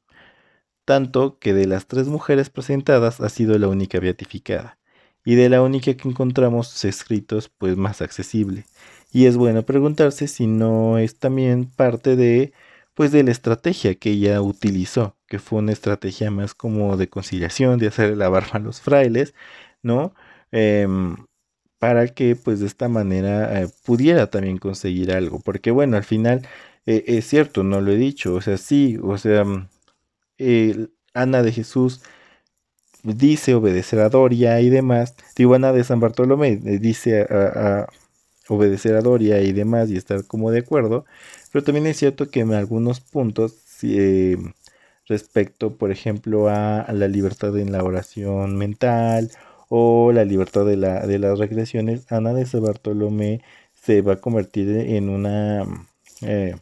tanto 0.86 1.38
que 1.40 1.54
de 1.54 1.68
las 1.68 1.88
tres 1.88 2.08
mujeres 2.08 2.50
presentadas 2.50 3.22
ha 3.22 3.30
sido 3.30 3.58
la 3.60 3.68
única 3.68 4.00
beatificada, 4.00 4.80
y 5.26 5.36
de 5.36 5.50
la 5.50 5.62
única 5.62 5.94
que 5.96 6.10
encontramos 6.10 6.70
sus 6.70 6.86
escritos 6.86 7.50
pues 7.50 7.78
más 7.78 8.02
accesible. 8.02 8.66
Y 9.12 9.26
es 9.26 9.38
bueno 9.38 9.64
preguntarse 9.64 10.28
si 10.28 10.48
no 10.48 10.98
es 10.98 11.20
también 11.20 11.66
parte 11.66 12.16
de 12.16 12.54
pues 12.94 13.12
de 13.12 13.24
la 13.24 13.32
estrategia 13.32 13.96
que 13.96 14.12
ella 14.12 14.42
utilizó, 14.42 15.16
que 15.28 15.40
fue 15.40 15.60
una 15.60 15.72
estrategia 15.72 16.32
más 16.32 16.56
como 16.56 16.98
de 16.98 17.10
conciliación, 17.10 17.78
de 17.80 17.88
hacer 17.88 18.18
la 18.18 18.30
barba 18.30 18.52
a 18.54 18.60
los 18.60 18.82
frailes, 18.82 19.36
¿no? 19.84 20.14
Em, 20.52 21.18
para 21.80 22.08
que 22.08 22.36
pues 22.36 22.60
de 22.60 22.68
esta 22.68 22.90
manera 22.90 23.62
eh, 23.62 23.70
pudiera 23.86 24.30
también 24.30 24.58
conseguir 24.58 25.12
algo. 25.12 25.40
Porque 25.40 25.72
bueno, 25.72 25.98
al 25.98 26.04
final 26.04 26.48
eh, 26.86 27.04
es 27.08 27.28
cierto, 27.28 27.64
no 27.64 27.82
lo 27.82 27.92
he 27.92 27.98
dicho, 27.98 28.34
o 28.36 28.42
sea, 28.42 28.58
sí, 28.58 28.98
o 29.02 29.18
sea, 29.18 29.44
mm, 29.46 29.68
Ana 31.14 31.42
de 31.44 31.52
Jesús 31.52 32.02
dice 33.04 33.56
obedecer 33.56 34.00
a 34.00 34.10
Doria 34.10 34.60
y 34.62 34.70
demás, 34.70 35.16
digo 35.36 35.56
Ana 35.56 35.72
de 35.72 35.84
San 35.84 36.00
Bartolomé 36.00 36.60
eh, 36.66 36.80
dice 36.80 37.26
obedecer 38.50 38.96
a 38.96 39.02
Doria 39.02 39.42
y 39.42 39.52
demás 39.54 39.90
y 39.90 39.98
estar 39.98 40.26
como 40.26 40.52
de 40.52 40.60
acuerdo, 40.60 41.06
pero 41.52 41.64
también 41.64 41.88
es 41.88 41.98
cierto 41.98 42.30
que 42.30 42.42
en 42.42 42.54
algunos 42.54 43.00
puntos 43.00 43.56
respecto, 45.08 45.78
por 45.78 45.92
ejemplo, 45.92 46.50
a, 46.50 46.82
a 46.82 46.94
la 46.94 47.08
libertad 47.08 47.58
en 47.58 47.72
la 47.72 47.84
oración 47.84 48.58
mental 48.58 49.32
o 49.70 50.12
la 50.14 50.26
libertad 50.26 50.66
de, 50.66 50.78
la, 50.78 51.06
de 51.08 51.20
las 51.20 51.40
regresiones, 51.40 52.12
Ana 52.12 52.34
de 52.34 52.46
San 52.46 52.64
Bartolomé 52.64 53.42
se 53.74 54.02
va 54.02 54.14
a 54.14 54.22
convertir 54.22 54.70
en 54.70 55.10
una, 55.10 55.66
eh, 56.22 56.56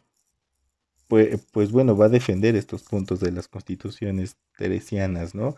pues, 1.52 1.72
bueno, 1.72 1.96
va 1.98 2.06
a 2.06 2.10
defender 2.10 2.56
estos 2.56 2.84
puntos 2.84 3.20
de 3.20 3.32
las 3.32 3.48
constituciones 3.48 4.38
teresianas, 4.58 5.36
¿no? 5.36 5.56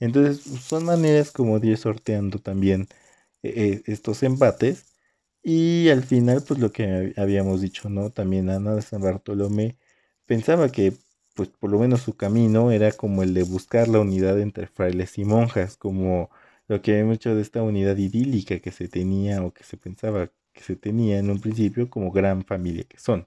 Entonces, 0.00 0.40
son 0.62 0.84
maneras 0.84 1.30
como 1.32 1.58
de 1.60 1.68
ir 1.68 1.78
sorteando 1.78 2.38
también 2.40 2.88
eh, 3.42 3.52
eh, 3.56 3.82
estos 3.86 4.22
embates 4.22 4.86
Y 5.44 5.90
al 5.90 6.04
final, 6.04 6.44
pues 6.48 6.60
lo 6.60 6.72
que 6.72 7.14
habíamos 7.18 7.62
dicho, 7.62 7.90
¿no? 7.90 8.10
También 8.12 8.50
Ana 8.50 8.76
de 8.76 8.82
San 8.82 9.02
Bartolomé 9.02 9.78
pensaba 10.26 10.70
que, 10.70 10.94
pues 11.34 11.50
por 11.50 11.70
lo 11.72 11.80
menos 11.80 12.02
su 12.02 12.16
camino 12.16 12.72
era 12.72 12.92
como 12.92 13.22
el 13.24 13.34
de 13.34 13.44
buscar 13.44 13.88
la 13.88 14.00
unidad 14.00 14.40
entre 14.40 14.68
frailes 14.68 15.18
y 15.18 15.24
monjas, 15.26 15.76
como 15.78 16.30
lo 16.68 16.82
que 16.82 16.92
habíamos 16.92 17.14
dicho 17.14 17.34
de 17.34 17.42
esta 17.42 17.62
unidad 17.62 17.96
idílica 17.96 18.60
que 18.60 18.70
se 18.70 18.88
tenía 18.88 19.42
o 19.42 19.52
que 19.52 19.64
se 19.64 19.76
pensaba 19.76 20.30
que 20.52 20.62
se 20.62 20.76
tenía 20.76 21.18
en 21.18 21.30
un 21.30 21.40
principio 21.40 21.88
como 21.88 22.12
gran 22.12 22.44
familia 22.44 22.84
que 22.84 22.98
son. 22.98 23.26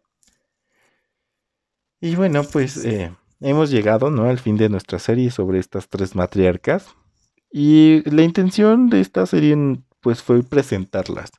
Y 1.99 2.15
bueno, 2.15 2.43
pues 2.43 2.83
eh, 2.85 3.11
hemos 3.39 3.69
llegado 3.69 4.09
¿no? 4.09 4.25
al 4.25 4.39
fin 4.39 4.57
de 4.57 4.69
nuestra 4.69 4.99
serie 4.99 5.31
sobre 5.31 5.59
estas 5.59 5.87
tres 5.87 6.15
matriarcas. 6.15 6.95
Y 7.51 8.09
la 8.09 8.23
intención 8.23 8.89
de 8.89 9.01
esta 9.01 9.25
serie 9.25 9.55
pues 9.99 10.21
fue 10.23 10.43
presentarlas. 10.43 11.31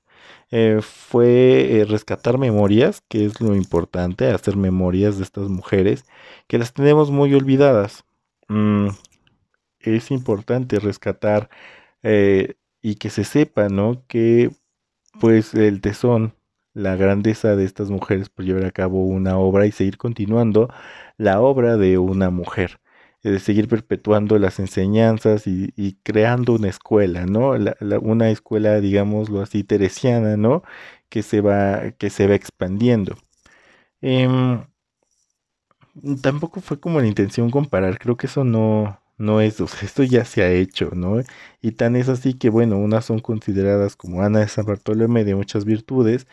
Eh, 0.50 0.80
fue 0.82 1.80
eh, 1.80 1.84
rescatar 1.84 2.36
memorias, 2.36 3.02
que 3.08 3.24
es 3.24 3.40
lo 3.40 3.56
importante, 3.56 4.30
hacer 4.30 4.56
memorias 4.56 5.16
de 5.16 5.24
estas 5.24 5.48
mujeres, 5.48 6.04
que 6.46 6.58
las 6.58 6.74
tenemos 6.74 7.10
muy 7.10 7.34
olvidadas. 7.34 8.04
Mm, 8.48 8.88
es 9.80 10.10
importante 10.10 10.78
rescatar 10.78 11.48
y 12.02 12.94
que 12.96 13.10
se 13.10 13.24
sepa, 13.24 13.68
¿no? 13.68 14.04
Que 14.08 14.50
pues 15.20 15.54
el 15.54 15.80
tesón 15.80 16.34
la 16.74 16.96
grandeza 16.96 17.56
de 17.56 17.64
estas 17.64 17.90
mujeres 17.90 18.28
por 18.30 18.44
llevar 18.44 18.64
a 18.64 18.70
cabo 18.70 19.04
una 19.04 19.38
obra 19.38 19.66
y 19.66 19.72
seguir 19.72 19.98
continuando 19.98 20.68
la 21.18 21.40
obra 21.40 21.76
de 21.76 21.98
una 21.98 22.30
mujer, 22.30 22.80
de 23.22 23.38
seguir 23.40 23.68
perpetuando 23.68 24.38
las 24.38 24.58
enseñanzas 24.58 25.46
y, 25.46 25.98
creando 26.02 26.54
una 26.54 26.68
escuela, 26.68 27.26
¿no? 27.26 27.52
una 28.00 28.30
escuela, 28.30 28.80
digámoslo 28.80 29.42
así, 29.42 29.64
teresiana, 29.64 30.36
¿no? 30.36 30.62
Que 31.08 31.22
se 31.22 31.40
va, 31.40 31.92
que 31.92 32.10
se 32.10 32.26
va 32.26 32.34
expandiendo. 32.34 33.16
Em, 34.00 34.64
tampoco 36.22 36.60
fue 36.60 36.80
como 36.80 37.00
la 37.00 37.06
intención 37.06 37.50
comparar, 37.50 37.98
creo 37.98 38.16
que 38.16 38.26
eso 38.26 38.44
no, 38.44 39.01
no 39.22 39.40
es, 39.40 39.60
esto 39.60 40.02
ya 40.02 40.24
se 40.24 40.42
ha 40.42 40.50
hecho, 40.50 40.90
¿no? 40.94 41.22
Y 41.60 41.72
tan 41.72 41.96
es 41.96 42.08
así 42.08 42.34
que, 42.34 42.50
bueno, 42.50 42.76
unas 42.78 43.04
son 43.04 43.20
consideradas 43.20 43.96
como 43.96 44.22
Ana 44.22 44.40
de 44.40 44.48
San 44.48 44.66
Bartolomé 44.66 45.24
de 45.24 45.36
muchas 45.36 45.64
virtudes 45.64 46.26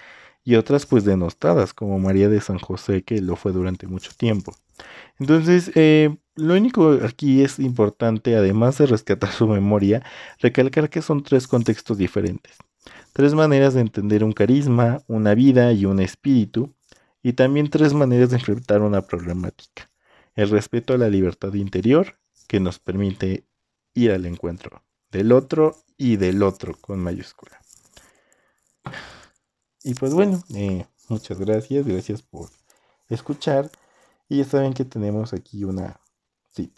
y 0.44 0.56
otras 0.56 0.86
pues 0.88 1.06
denostadas, 1.06 1.74
como 1.74 2.00
María 2.00 2.30
de 2.30 2.42
San 2.42 2.58
José, 2.58 3.04
que 3.04 3.22
lo 3.22 3.36
fue 3.36 3.52
durante 3.52 3.86
mucho 3.88 4.12
tiempo. 4.18 4.56
Entonces, 5.20 5.72
eh, 5.76 6.18
lo 6.36 6.56
único 6.56 7.00
aquí 7.04 7.44
es 7.44 7.60
importante, 7.60 8.36
además 8.36 8.80
de 8.80 8.88
rescatar 8.88 9.32
su 9.32 9.48
memoria, 9.48 10.04
recalcar 10.40 10.90
que 10.90 11.04
son 11.04 11.22
tres 11.22 11.48
contextos 11.48 11.98
diferentes. 11.98 12.58
Tres 13.14 13.36
maneras 13.36 13.76
de 13.76 13.82
entender 13.82 14.24
un 14.24 14.32
carisma, 14.32 15.02
una 15.08 15.36
vida 15.36 15.74
y 15.74 15.86
un 15.86 16.00
espíritu, 16.00 16.74
y 17.22 17.34
también 17.34 17.70
tres 17.70 17.94
maneras 17.94 18.32
de 18.32 18.38
enfrentar 18.38 18.82
una 18.82 19.02
problemática. 19.02 19.92
El 20.36 20.50
respeto 20.50 20.94
a 20.94 20.98
la 20.98 21.10
libertad 21.10 21.54
interior, 21.54 22.16
que 22.50 22.60
nos 22.60 22.80
permite 22.80 23.46
ir 23.94 24.12
al 24.12 24.26
encuentro 24.26 24.84
del 25.12 25.32
otro 25.32 25.84
y 25.98 26.18
del 26.18 26.42
otro 26.42 26.76
con 26.82 27.00
mayúscula. 27.00 27.62
Y 29.84 29.94
pues 29.94 30.16
bueno, 30.16 30.44
eh, 30.56 30.88
muchas 31.10 31.38
gracias, 31.38 31.86
gracias 31.86 32.24
por 32.24 32.50
escuchar. 33.08 33.70
Y 34.28 34.40
ya 34.40 34.46
saben 34.46 34.74
que 34.74 34.84
tenemos 34.84 35.32
aquí 35.34 35.64
una 35.64 36.02
cita. 36.50 36.74